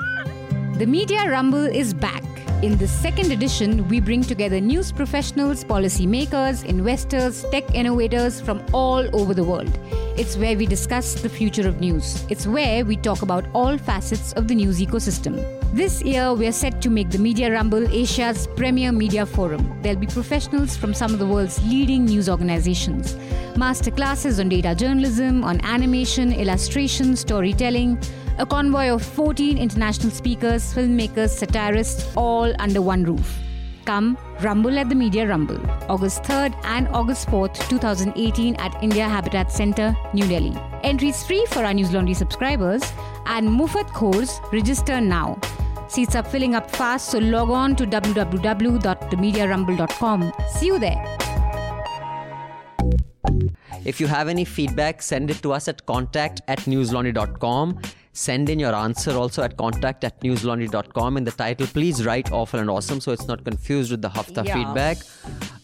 [0.79, 2.23] The Media Rumble is back.
[2.61, 9.07] In this second edition, we bring together news professionals, policymakers, investors, tech innovators from all
[9.15, 9.79] over the world.
[10.17, 12.25] It's where we discuss the future of news.
[12.27, 15.39] It's where we talk about all facets of the news ecosystem.
[15.73, 19.79] This year, we are set to make the Media Rumble Asia's premier media forum.
[19.81, 23.13] There'll be professionals from some of the world's leading news organizations,
[23.55, 27.97] masterclasses on data journalism, on animation, illustration, storytelling,
[28.39, 33.37] a convoy of 14 international speakers, filmmakers, satirists, all under one roof.
[33.85, 35.59] Come Rumble at the Media Rumble,
[35.89, 40.57] August 3rd and August 4th, 2018 at India Habitat Center, New Delhi.
[40.83, 42.81] Entries free for our News Laundry subscribers
[43.25, 45.37] and Mufat Course register now.
[45.87, 50.31] Seats are filling up fast, so log on to www.themediarumble.com.
[50.53, 51.03] See you there.
[53.85, 57.79] If you have any feedback, send it to us at contact at newslaundry.com.
[58.11, 61.15] Send in your answer also at contact at newslaundry.com.
[61.17, 64.43] In the title, please write awful and awesome so it's not confused with the Hafta
[64.45, 64.55] Yeah.
[64.55, 64.97] feedback.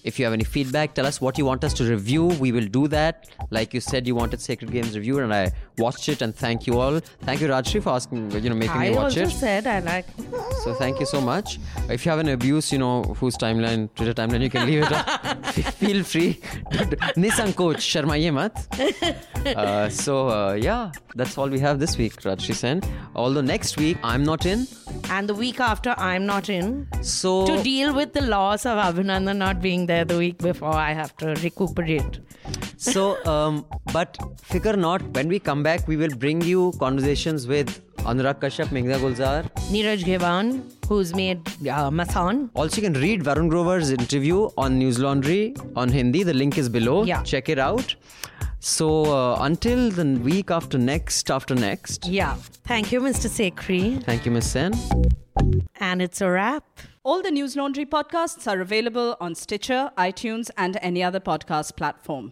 [0.03, 2.25] If you have any feedback, tell us what you want us to review.
[2.39, 3.27] We will do that.
[3.49, 6.21] Like you said, you wanted Sacred Games review, and I watched it.
[6.21, 6.99] And thank you all.
[7.23, 9.31] Thank you, Rajshri, for asking, you know, making I me watch also it.
[9.31, 10.05] said I like.
[10.63, 11.59] So thank you so much.
[11.89, 14.91] If you have an abuse, you know, whose timeline, Twitter timeline, you can leave it
[14.91, 15.41] on.
[15.81, 16.33] Feel free.
[17.17, 17.79] Nisankoch,
[19.45, 22.81] Uh, so uh, yeah, that's all we have this week, Rajshri Sen.
[23.15, 24.65] Although next week I'm not in.
[25.11, 26.87] And the week after, I'm not in.
[27.03, 30.93] So To deal with the loss of Abhinandan not being there the week before, I
[30.93, 32.19] have to recuperate.
[32.93, 37.81] So, um, but figure not, when we come back, we will bring you conversations with
[37.97, 39.49] Anurag Kashyap, Meghna Gulzar.
[39.71, 42.49] Neeraj Ghaywan, who's made uh, Masaan.
[42.53, 46.21] Also, you can read Varun Grover's interview on News Laundry on Hindi.
[46.23, 47.03] The link is below.
[47.03, 47.23] Yeah.
[47.23, 47.95] Check it out.
[48.59, 52.05] So, uh, until the week after next, after next.
[52.05, 52.35] Yeah.
[52.65, 53.27] Thank you, Mr.
[53.29, 54.03] Sekhri.
[54.03, 54.73] Thank you, Miss Sen.
[55.79, 56.63] And it's a wrap.
[57.03, 62.31] All the News Laundry podcasts are available on Stitcher, iTunes, and any other podcast platform.